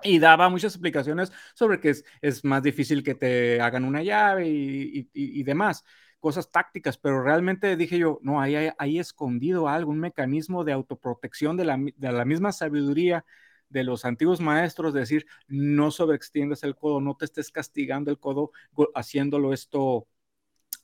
[0.03, 4.47] Y daba muchas explicaciones sobre que es, es más difícil que te hagan una llave
[4.47, 5.83] y, demás,
[6.19, 11.57] cosas tácticas, pero realmente dije yo, no, ahí hay, escondido algo, un mecanismo de autoprotección
[11.57, 13.25] de la, de la misma sabiduría
[13.69, 18.51] de los antiguos maestros, decir, no sobreextiendas el codo, no te estés castigando el codo
[18.93, 20.07] haciéndolo esto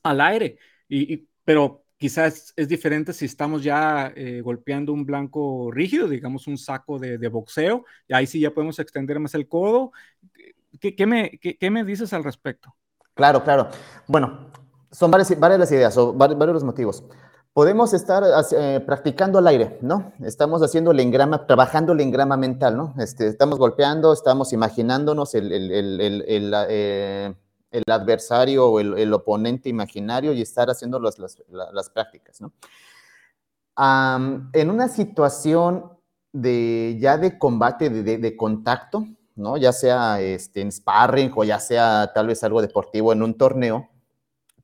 [0.02, 0.58] al aire.
[0.88, 6.56] Y, pero quizás es diferente si estamos ya eh, golpeando un blanco rígido, digamos un
[6.56, 9.92] saco de, boxeo, y ahí sí ya podemos extender más el codo.
[10.80, 12.74] ¿Qué, me, qué, me, dices al respecto?
[13.12, 13.68] Claro, claro.
[14.06, 14.50] Bueno,
[14.90, 17.04] son varias, varias las ideas o varios, los motivos.
[17.52, 18.22] Podemos estar
[18.56, 20.14] eh, practicando al aire, ¿no?
[20.20, 22.94] Estamos haciendo el engrama, trabajando el engrama mental, ¿no?
[22.98, 27.34] Este, estamos golpeando, estamos imaginándonos el, el, el, eh,
[27.70, 32.52] el adversario o el, oponente imaginario y estar haciendo las, las, prácticas, ¿no?
[34.52, 35.92] en una situación
[36.32, 39.06] de ya de combate, de, de, contacto,
[39.36, 39.56] ¿no?
[39.56, 43.88] Ya sea este, en sparring o ya sea tal vez algo deportivo en un torneo,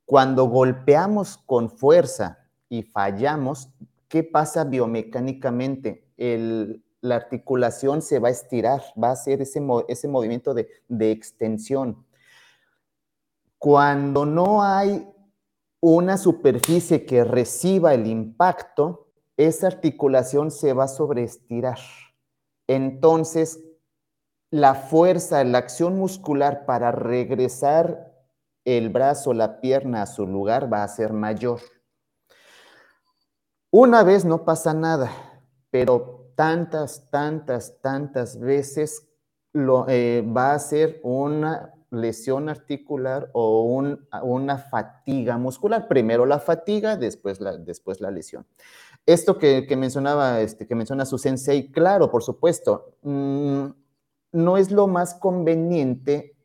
[0.05, 2.39] cuando golpeamos con fuerza
[2.69, 3.69] y fallamos,
[4.07, 6.05] ¿qué pasa biomecánicamente?
[6.17, 11.11] El, la articulación se va a estirar, va a hacer ese, ese movimiento de, de
[11.11, 12.05] extensión
[13.57, 15.07] cuando no hay
[15.79, 21.77] una superficie que reciba el impacto, esa articulación se va a sobreestirar.
[22.67, 23.63] Entonces,
[24.49, 28.13] la fuerza, la acción muscular para regresar
[28.65, 31.61] el brazo, la pierna a su lugar va a ser mayor.
[33.71, 35.11] Una vez no pasa nada,
[35.69, 39.07] pero tantas, tantas, tantas veces
[39.53, 45.87] lo, eh, va a ser una lesión articular o una fatiga muscular.
[45.87, 48.45] Primero la fatiga, después la, después la lesión.
[49.05, 53.67] Esto que, mencionaba, este, que menciona su sensei, claro, por supuesto, mm,
[54.33, 56.35] no es lo más conveniente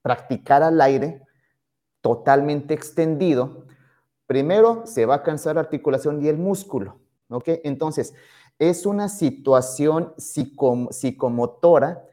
[0.00, 1.22] practicar al aire
[2.00, 3.66] totalmente extendido.
[4.26, 7.48] Primero se va a cansar la articulación y el músculo, ¿ok?
[7.64, 8.14] Entonces,
[8.58, 12.07] es una situación psicomotora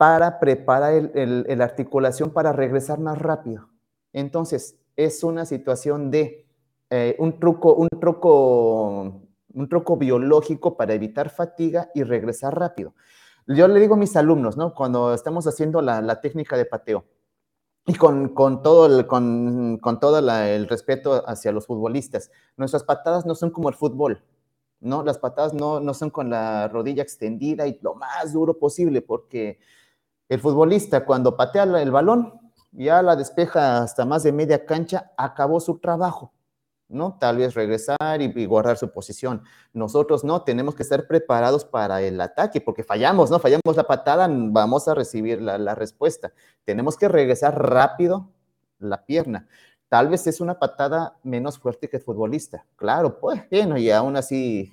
[0.00, 3.68] para preparar la articulación para regresar más rápido.
[4.14, 6.46] Entonces, es una situación de
[6.88, 9.20] eh, un, truco, un, truco,
[9.52, 12.94] un truco biológico para evitar fatiga y regresar rápido.
[13.46, 14.72] Yo le digo a mis alumnos, ¿no?
[14.72, 17.04] Cuando estamos haciendo la, técnica de pateo,
[17.84, 18.32] y con,
[18.62, 24.24] todo, el, respeto hacia los futbolistas, nuestras patadas no son como el fútbol,
[24.80, 25.04] ¿no?
[25.04, 29.58] Las patadas no son con la rodilla extendida y lo más duro posible, porque
[30.30, 35.58] el futbolista cuando patea el balón, ya la despeja hasta más de media cancha, acabó
[35.58, 36.32] su trabajo,
[36.88, 37.18] ¿no?
[37.18, 39.42] Tal vez regresar y, guardar su posición.
[39.72, 43.40] Nosotros no, tenemos que estar preparados para el ataque, porque fallamos, ¿no?
[43.40, 46.32] Fallamos la patada, vamos a recibir la, la respuesta.
[46.64, 48.30] Tenemos que regresar rápido
[48.78, 49.48] la pierna.
[49.88, 52.64] Tal vez es una patada menos fuerte que el futbolista.
[52.76, 54.72] Claro, pues, bueno, y aún así,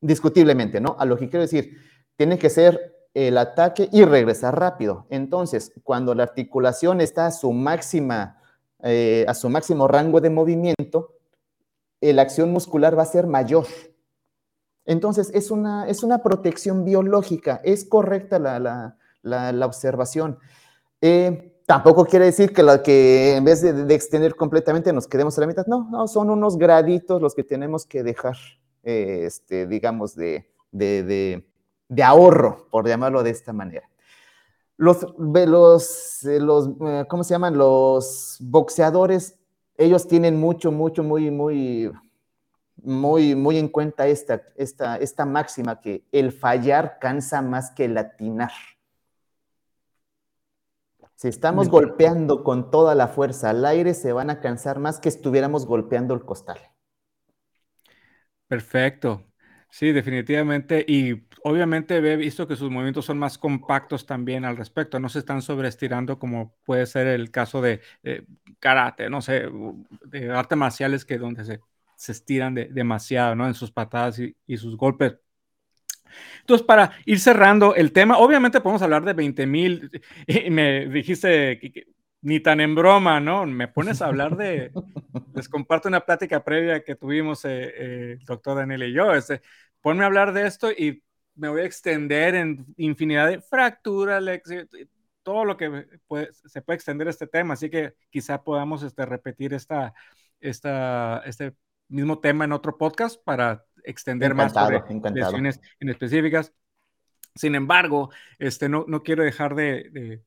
[0.00, 0.94] discutiblemente, ¿no?
[1.00, 1.76] A lo que quiero decir,
[2.14, 5.06] tiene que ser el ataque y regresar rápido.
[5.08, 8.42] Entonces, cuando la articulación está a su máxima,
[8.82, 11.14] eh, a su máximo rango de movimiento,
[12.02, 13.66] la acción muscular va a ser mayor.
[14.84, 20.38] Entonces, es una, es una protección biológica, es correcta la, observación.
[21.00, 25.40] Eh, tampoco quiere decir que, la, que en vez de, extender completamente nos quedemos a
[25.40, 25.66] la mitad.
[25.66, 28.36] No, no, son unos graditos los que tenemos que dejar,
[28.82, 31.46] eh, este, digamos, de, de
[32.02, 33.88] ahorro, por llamarlo de esta manera.
[34.76, 37.56] Los, los, eh, los, eh, ¿cómo se llaman?
[37.56, 39.38] Los boxeadores,
[39.76, 41.90] ellos tienen mucho, mucho, muy, muy,
[42.76, 47.96] muy, muy en cuenta esta, esta, esta máxima que el fallar cansa más que el
[47.96, 48.52] atinar.
[51.14, 55.08] Si estamos golpeando con toda la fuerza al aire, se van a cansar más que
[55.08, 56.58] estuviéramos golpeando el costal.
[58.46, 59.22] Perfecto.
[59.68, 60.84] Sí, definitivamente.
[60.88, 64.98] Y obviamente he visto que sus movimientos son más compactos también al respecto.
[64.98, 67.80] No se están sobreestirando como puede ser el caso de
[68.58, 69.48] karate, no sé,
[70.06, 71.60] de artes marciales que donde se,
[71.96, 73.46] se estiran demasiado, ¿no?
[73.46, 75.16] En sus patadas y, sus golpes.
[76.40, 79.90] Entonces, para ir cerrando el tema, obviamente podemos hablar de 20 mil.
[80.50, 81.86] Me dijiste que,
[82.26, 83.46] ni tan en broma, ¿no?
[83.46, 84.72] Me pones a hablar de,
[85.34, 89.42] les comparto una plática previa que tuvimos eh, eh, el doctor Daniel y yo, este,
[89.80, 91.04] ponme a hablar de esto y
[91.36, 94.24] me voy a extender en infinidad de fracturas,
[95.22, 95.86] todo lo que
[96.32, 99.94] se puede extender este tema, así que quizá podamos este, repetir esta,
[100.40, 101.54] esta, este
[101.86, 104.82] mismo tema en otro podcast para extender más sobre
[105.14, 106.52] lesiones en específicas.
[107.36, 110.24] Sin embargo, este, no, no quiero dejar de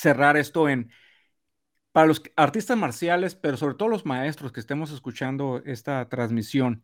[0.00, 0.90] cerrar esto en,
[1.92, 6.82] para los artistas marciales, pero sobre todo los maestros que estemos escuchando esta transmisión,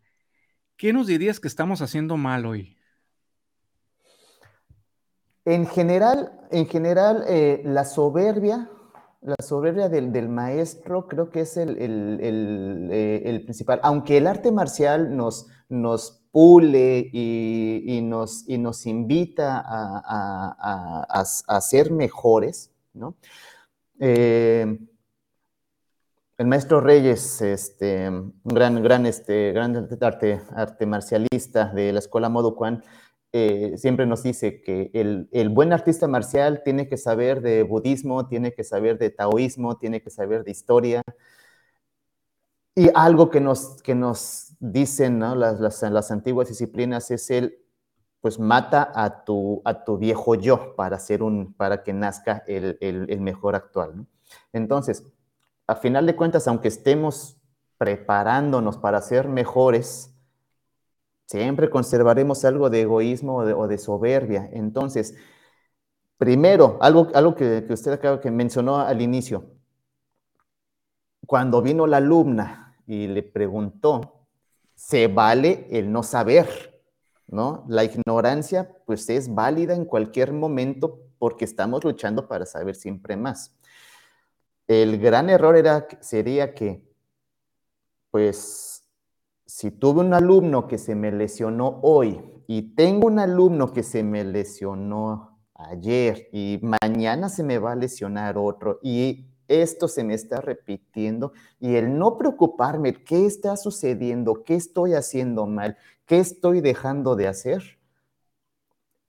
[0.75, 2.77] ¿qué nos dirías que estamos haciendo mal hoy?
[5.45, 8.69] En general, en general eh, la soberbia
[9.21, 13.79] la soberbia del, maestro creo que es el, eh, principal.
[13.83, 22.71] Aunque el arte marcial nos, nos pule y, nos, y nos invita a, ser mejores,
[22.97, 23.15] ¿no?
[23.99, 24.77] Eh,
[26.37, 29.89] el maestro Reyes, este, un gran, gran, este, gran
[30.51, 32.83] arte, marcialista de la escuela Modo Quan,
[33.33, 38.53] eh, siempre nos dice que el, buen artista marcial tiene que saber de budismo, tiene
[38.53, 41.01] que saber de taoísmo, tiene que saber de historia.
[42.75, 47.57] Y algo que nos, que nos dicen las, las, antiguas disciplinas es el,
[48.27, 52.77] pues mata a tu, a tu viejo yo para, hacer un, para que nazca el,
[52.81, 54.05] el, mejor actual.
[54.51, 55.05] Entonces,
[55.65, 57.37] a final de cuentas, aunque estemos
[57.77, 60.13] preparándonos para ser mejores,
[61.25, 64.49] siempre conservaremos algo de egoísmo o de, soberbia.
[64.51, 65.15] Entonces,
[66.17, 69.45] primero, algo, algo que, usted acaba que mencionó al inicio,
[71.25, 74.25] cuando vino la alumna y le preguntó,
[74.75, 76.66] ¿se vale el no saber?
[77.27, 77.65] ¿No?
[77.67, 83.53] La ignorancia, pues es válida en cualquier momento porque estamos luchando para saber siempre más.
[84.67, 86.83] El gran error era, sería que,
[88.11, 88.83] pues,
[89.45, 94.03] si tuve un alumno que se me lesionó hoy y tengo un alumno que se
[94.03, 100.13] me lesionó ayer y mañana se me va a lesionar otro y esto se me
[100.13, 106.61] está repitiendo y el no preocuparme qué está sucediendo, qué estoy haciendo mal, qué estoy
[106.61, 107.77] dejando de hacer.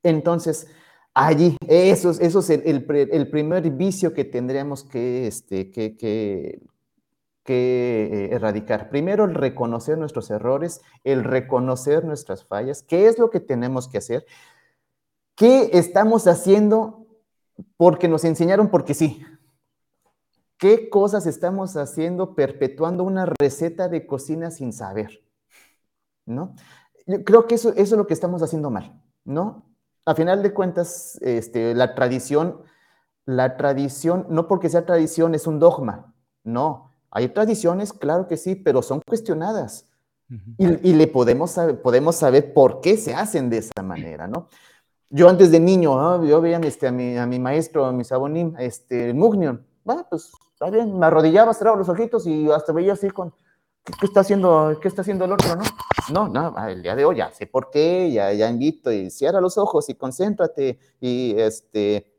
[0.02, 0.69] Entonces,
[1.15, 2.85] allí, eso, es el,
[3.31, 6.60] primer vicio que tendríamos que, este, que, que,
[7.44, 8.90] que erradicar.
[8.90, 13.98] Primero, el reconocer nuestros errores, el reconocer nuestras fallas, qué es lo que tenemos que
[13.98, 14.27] hacer,
[15.35, 17.06] qué estamos haciendo
[17.77, 19.24] porque nos enseñaron porque sí,
[20.59, 25.24] qué cosas estamos haciendo perpetuando una receta de cocina sin saber,
[26.26, 26.55] ¿no?
[27.06, 29.68] Yo creo que eso, eso es lo que estamos haciendo mal, ¿no?
[30.09, 32.62] a final de cuentas, este, la tradición,
[33.26, 36.14] la tradición, no porque sea tradición es un dogma,
[36.44, 36.94] no.
[37.10, 39.86] Hay tradiciones, claro que sí, pero son cuestionadas.
[40.56, 44.48] y, le podemos saber, podemos saber por qué se hacen de esa manera, ¿no?
[45.10, 48.55] Yo antes de niño, yo veía este, a, mi, a mi maestro, a mi sabonín,
[48.59, 53.09] este, Mugnion, bueno, pues está bien, me arrodillaba, cerraba los ojitos y hasta veía así
[53.10, 53.32] con,
[53.85, 55.55] ¿qué está haciendo, qué está haciendo el otro,
[56.10, 56.28] no?
[56.28, 59.56] No, el día de hoy ya sé por qué, ya, ya invito y cierra los
[59.56, 62.12] ojos y concéntrate y este,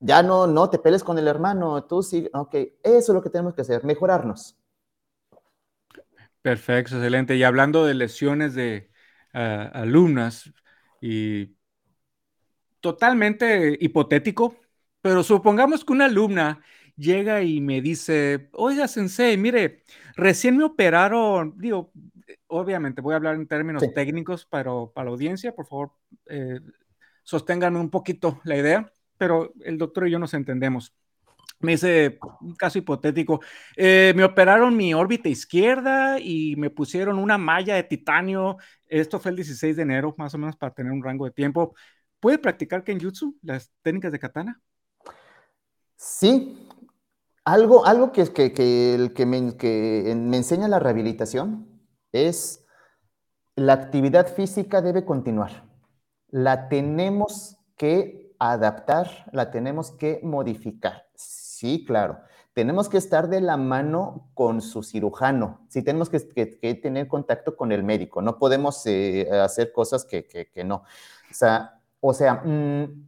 [0.00, 3.28] ya no, no te pelees con el hermano, tú sí, ok, eso es lo que
[3.28, 4.56] tenemos que hacer, mejorarnos.
[6.40, 7.36] Perfecto, excelente.
[7.36, 8.90] Y hablando de lesiones de
[9.34, 10.50] ah, alumnas
[11.02, 11.54] y
[12.80, 14.56] totalmente hipotético,
[15.02, 16.62] pero supongamos que una alumna
[17.02, 19.82] llega y me dice, oiga, sensei, mire,
[20.16, 21.92] recién me operaron, digo,
[22.46, 25.92] obviamente voy a hablar en términos técnicos para, para la audiencia, por favor,
[26.26, 26.60] eh,
[27.22, 30.94] sosténganme un poquito la idea, pero el doctor y yo nos entendemos.
[31.60, 33.40] Me dice, un caso hipotético,
[33.76, 38.56] eh, me operaron mi órbita izquierda y me pusieron una malla de titanio,
[38.86, 41.74] esto fue el 16 de enero, más o menos para tener un rango de tiempo.
[42.18, 44.60] ¿Puede practicar Kenjutsu, las técnicas de katana?
[45.96, 46.68] Sí,
[47.44, 51.68] algo, algo que, que, que, me, que me enseña la rehabilitación
[52.12, 52.64] es
[53.56, 55.64] la actividad física debe continuar.
[56.28, 61.06] La tenemos que adaptar, la tenemos que modificar.
[61.14, 62.20] Sí, claro.
[62.54, 65.60] Tenemos que estar de la mano con su cirujano.
[65.68, 68.20] Sí, tenemos que, tener contacto con el médico.
[68.20, 70.76] No podemos eh, hacer cosas que, no.
[70.76, 73.06] O sea, o sea mm,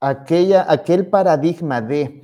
[0.00, 2.22] aquella, aquel paradigma de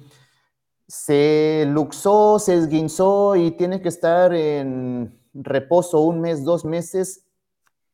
[0.92, 7.24] se luxó, se esguinzó y tiene que estar en reposo un mes, dos meses.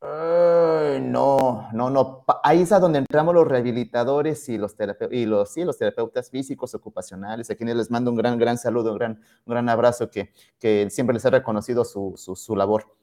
[0.03, 2.25] no, no, no.
[2.43, 4.75] Ahí es a donde entramos los rehabilitadores y los,
[5.13, 8.91] y los, sí, los terapeutas físicos ocupacionales, a quienes les mando un gran, gran saludo,
[8.91, 9.13] un gran,
[9.47, 12.97] un gran abrazo que, que siempre les he reconocido su, su labor.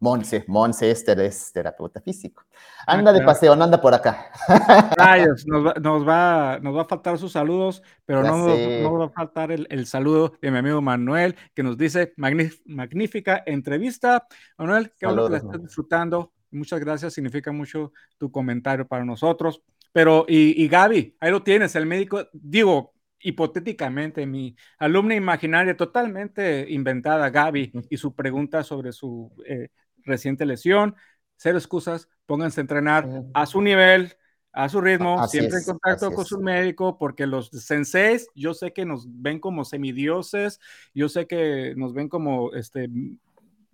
[0.00, 2.44] Monse, Monse este es terapeuta físico.
[2.86, 4.30] Ah, anda de paseo, no anda por acá.
[4.96, 9.04] Rayos, nos va, nos va, nos va a faltar sus saludos, pero no, nos va
[9.04, 14.26] a faltar el, saludo de mi amigo Manuel, que nos dice, magnífica entrevista.
[14.56, 16.32] Manuel, que bueno que la estás disfrutando.
[16.50, 19.62] Muchas gracias, significa mucho tu comentario para nosotros.
[19.92, 26.66] Pero, y, y Gaby, ahí lo tienes, el médico, digo, hipotéticamente, mi alumna imaginaria totalmente
[26.70, 29.68] inventada, Gaby, y su pregunta sobre su eh,
[30.04, 30.94] reciente lesión,
[31.36, 34.14] cero excusas, pónganse a entrenar a su nivel,
[34.52, 38.84] a su ritmo, siempre en contacto con su médico, porque los senseis, yo sé que
[38.84, 40.60] nos ven como semidioses,
[40.92, 42.88] yo sé que nos ven como este,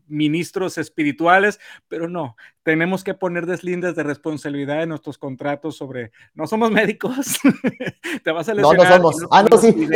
[0.09, 6.47] ministros espirituales, pero no, tenemos que poner deslindes de responsabilidad en nuestros contratos sobre, no
[6.47, 7.39] somos médicos,
[8.25, 9.01] te vas a lesionar.
[9.01, 9.29] No, no somos.
[9.31, 9.89] ah, no, sí.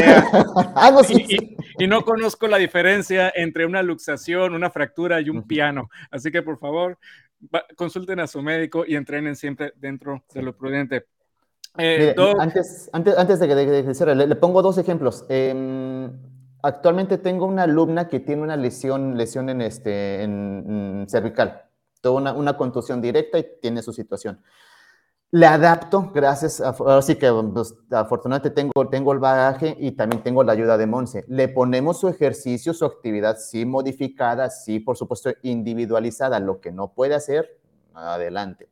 [0.76, 1.56] ah, no, sí.
[1.78, 5.90] Y, no conozco la diferencia entre una luxación, una fractura y un piano.
[6.10, 6.98] Así que por favor,
[7.76, 11.06] consulten a su médico y entrenen siempre dentro de lo prudente.
[11.78, 15.24] Eh, antes, antes, antes de que de, le, le, pongo dos ejemplos.
[15.28, 16.10] Eh,
[16.62, 21.62] Actualmente tengo una alumna que tiene una lesión, lesión en, este, en, cervical,
[22.00, 24.42] toda una, contusión directa y tiene su situación.
[25.32, 30.52] Le adapto, gracias, así que pues, afortunadamente tengo, tengo el bagaje y también tengo la
[30.52, 31.24] ayuda de Monse.
[31.28, 36.40] Le ponemos su ejercicio, su actividad, sí modificada, sí, por supuesto, individualizada.
[36.40, 37.60] Lo que no puede hacer,
[37.94, 38.70] adelante.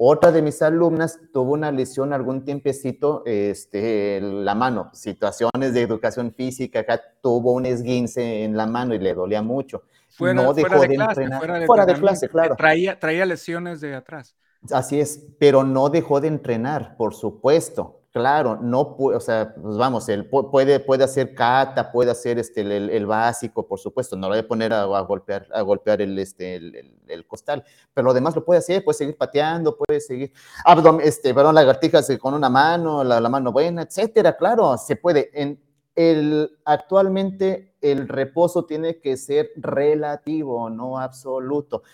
[0.00, 6.32] Otra de mis alumnas tuvo una lesión algún tiempecito, este, la mano, situaciones de educación
[6.32, 9.82] física, acá tuvo un esguince en la mano y le dolía mucho.
[10.08, 11.66] Fuera, no dejó de, entrenar.
[11.66, 12.54] Fuera de, clase, claro.
[12.54, 14.36] Traía, traía lesiones de atrás.
[14.70, 17.97] Así es, pero no dejó de entrenar, por supuesto.
[18.18, 22.62] Claro, no puede, o sea, pues vamos, él puede, puede hacer cata, puede hacer este,
[22.62, 26.56] el, básico, por supuesto, no lo voy a poner a, golpear, a golpear el, este,
[26.56, 27.62] el, costal,
[27.94, 30.32] pero lo demás lo puede hacer, puede seguir pateando, puede seguir,
[30.64, 35.30] abdomen, este, perdón, lagartijas con una mano, la, la, mano buena, etcétera, claro, se puede.
[35.32, 35.62] En
[35.94, 41.84] el, actualmente el reposo tiene que ser relativo, no absoluto,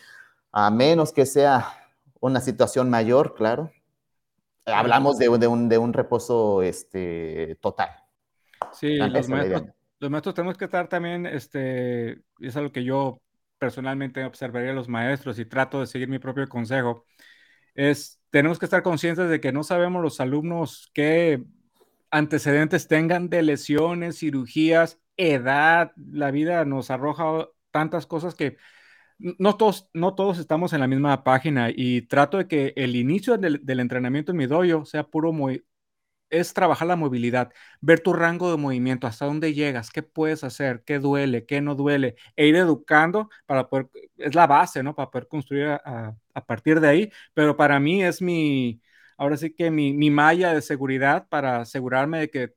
[0.53, 1.67] a menos que sea
[2.19, 3.71] una situación mayor, claro,
[4.67, 7.91] hablamos de, un, de un reposo este, total.
[8.73, 9.65] Sí, los maestros,
[9.99, 13.21] los maestros, tenemos que estar también, este, es algo que yo
[13.59, 17.05] personalmente observaría a los maestros y trato de seguir mi propio consejo,
[17.75, 21.45] es tenemos que estar conscientes de que no sabemos los alumnos qué
[22.11, 28.57] antecedentes tengan de lesiones, cirugías, edad, la vida nos arroja tantas cosas que
[29.39, 33.39] no todos, no todos estamos en la misma página y trato de que el inicio
[33.39, 34.47] del, entrenamiento en mi
[34.85, 35.65] sea puro muy,
[36.31, 40.85] es trabajar la movilidad, ver tu rango de movimiento, hasta dónde llegas, qué puedes hacer,
[40.85, 43.89] qué duele, qué no duele, e ir educando para poder,
[44.19, 44.95] es la base, ¿no?
[44.95, 48.83] Para poder construir a, partir de ahí, pero para mí es mi,
[49.17, 52.55] ahora sí que mi, mi malla de seguridad para asegurarme de que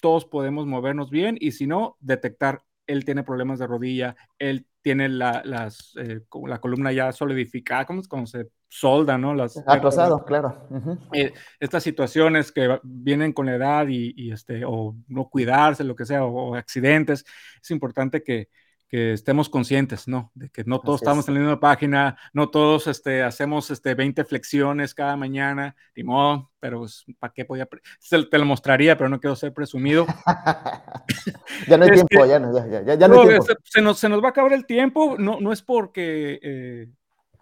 [0.00, 5.08] todos podemos movernos bien y si no, detectar, él tiene problemas de rodilla, él tiene
[5.08, 9.34] la, las, eh, la columna ya solidificada, como, como se solda, ¿no?
[9.34, 10.68] Las, Atrasado, claro.
[11.12, 16.04] Eh, estas situaciones que vienen con la edad y, este, o no cuidarse, lo que
[16.04, 17.24] sea, o, accidentes,
[17.60, 18.48] es importante que,
[18.88, 20.30] que, estemos conscientes, ¿no?
[20.34, 24.24] De que no todos estamos en la misma página, no todos este, hacemos este, 20
[24.24, 26.04] flexiones cada mañana, ni
[26.60, 27.68] pero pues, ¿para qué podía?
[28.08, 30.06] Te lo mostraría, pero no quiero ser presumido.
[31.68, 33.46] ya no hay tiempo, ya no, ya, ya, ya no, hay tiempo.
[33.64, 36.88] Se, nos, se, nos, va a acabar el tiempo, no, no es porque, eh,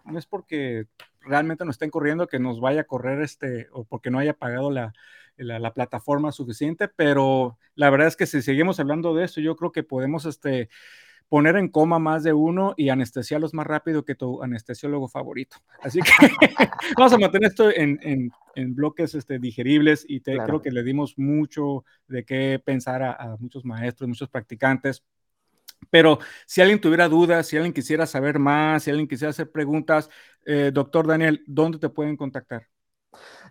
[0.05, 0.85] no es porque
[1.21, 4.71] realmente nos estén corriendo que nos vaya a correr este, o porque no haya pagado
[4.71, 4.93] la,
[5.37, 9.55] la, la, plataforma suficiente, pero la verdad es que si seguimos hablando de esto, yo
[9.55, 10.69] creo que podemos este,
[11.29, 15.57] poner en coma más de uno y anestesiarlos más rápido que tu anestesiólogo favorito.
[15.81, 16.11] Así que
[16.97, 20.83] vamos a mantener esto en, en, en bloques este, digeribles y te, creo que le
[20.83, 25.03] dimos mucho de qué pensar a, muchos maestros, muchos practicantes.
[25.89, 30.09] Pero si alguien tuviera dudas, si alguien quisiera saber más, si alguien quisiera hacer preguntas,
[30.45, 32.67] eh, doctor Daniel, ¿dónde te pueden contactar?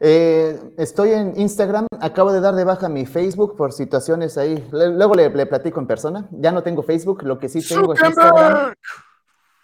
[0.00, 4.66] Eh, estoy en Instagram, acabo de dar de baja mi Facebook por situaciones ahí.
[4.70, 6.28] luego le, platico en persona.
[6.30, 8.74] Ya no tengo Facebook, lo que sí tengo es Instagram.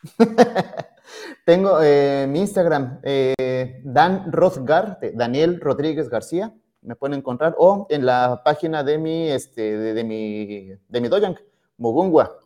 [1.44, 8.06] tengo eh, mi Instagram, eh, Dan Rothgar, Daniel Rodríguez García, me pueden encontrar, o en
[8.06, 11.38] la página de mi, este, de, mi, de mi Dojang,
[11.76, 12.38] Mugungwa.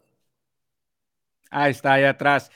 [1.51, 2.51] Ahí está, ahí atrás.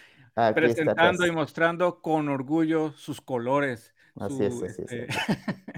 [0.54, 3.94] presentando y mostrando con orgullo sus colores.
[4.20, 4.92] Así es, así es.
[4.92, 5.06] Este,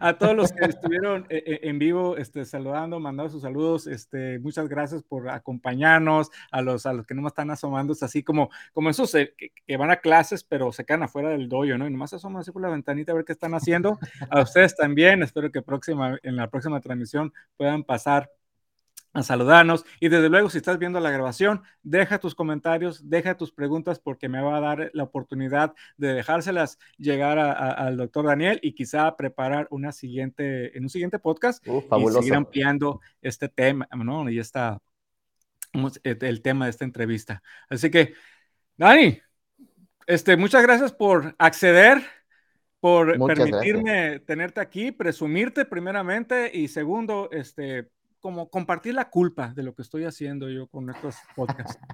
[0.00, 4.38] a todos los que estuvieron eh, eh, en vivo este, saludando, mandando sus saludos, este,
[4.40, 8.22] muchas gracias por acompañarnos, a los, a los que no me están asomando, es así
[8.22, 11.86] como, como esos que, que, van a clases, pero se quedan afuera del dojo, ¿no?
[11.86, 13.98] Y nomás asoman así por la ventanita a ver qué están haciendo.
[14.30, 18.30] A ustedes también, espero que próxima, en la próxima transmisión puedan pasar
[19.12, 19.84] a saludarnos.
[20.00, 24.28] Y desde luego, si estás viendo la grabación, deja tus comentarios, deja tus preguntas porque
[24.28, 29.66] me va a dar la oportunidad de dejárselas llegar al doctor Daniel y quizá preparar
[29.70, 34.28] una siguiente, en un siguiente podcast uh, y seguir ampliando este tema, ¿no?
[34.30, 34.80] Y está
[35.72, 37.42] el tema de esta entrevista.
[37.68, 38.14] Así que,
[38.76, 39.20] Dani,
[40.06, 42.02] este, muchas gracias por acceder
[42.80, 47.88] por permitirme tenerte aquí, presumirte primeramente y segundo, este,
[48.28, 51.78] como compartir la culpa de lo que estoy haciendo yo con estos podcasts.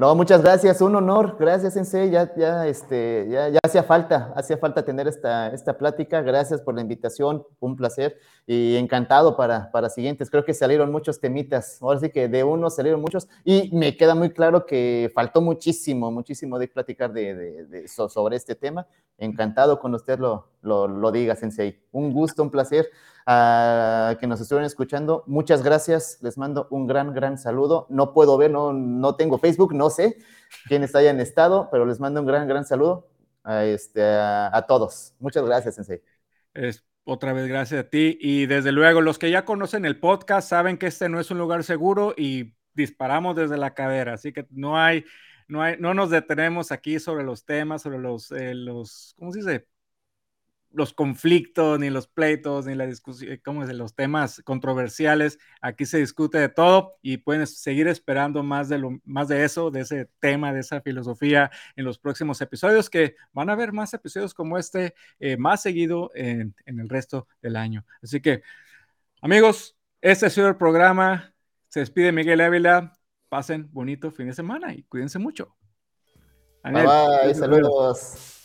[0.00, 4.58] No, muchas gracias, un honor, gracias Sensei, ya, ya, este, ya, ya hacía falta, hacía
[4.58, 8.18] falta tener esta, esta plática, gracias por la invitación, un placer
[8.48, 12.68] y encantado para, para siguientes, creo que salieron muchos temitas, ahora sí que de uno
[12.68, 17.86] salieron muchos y me queda muy claro que faltó muchísimo, muchísimo de platicar de, de,
[17.86, 18.88] sobre este tema,
[19.18, 22.90] encantado con usted lo, lo, lo diga Sensei, un gusto, un placer
[24.18, 25.22] que nos estuvieron escuchando.
[25.26, 27.86] Muchas gracias, les mando un gran, gran saludo.
[27.88, 30.18] No puedo ver, no, no tengo Facebook, no sé
[30.66, 33.08] quiénes hayan estado, pero les mando un gran, gran saludo
[33.44, 35.14] a, este, a, todos.
[35.20, 36.02] Muchas gracias, Sensei.
[36.54, 38.18] Es, otra vez, gracias a ti.
[38.20, 41.38] Y desde luego, los que ya conocen el podcast saben que este no es un
[41.38, 45.04] lugar seguro y disparamos desde la cadera, así que no hay,
[45.48, 49.40] no hay, no nos detenemos aquí sobre los temas, sobre los, eh, los, ¿cómo se
[49.40, 49.66] dice?
[50.72, 53.74] Los conflictos, ni los pleitos, ni la discusión, ¿cómo es?
[53.74, 55.38] Los temas controversiales.
[55.60, 59.70] Aquí se discute de todo y pueden seguir esperando más de, lo, más de eso,
[59.70, 63.92] de ese tema, de esa filosofía en los próximos episodios, que van a haber más
[63.94, 67.84] episodios como este eh, más seguido en, en el resto del año.
[68.02, 68.42] Así que,
[69.20, 71.34] amigos, este ha sido el programa.
[71.68, 72.96] Se despide Miguel Ávila.
[73.28, 75.54] Pasen bonito fin de semana y cuídense mucho.
[76.64, 78.39] bye, bye saludos.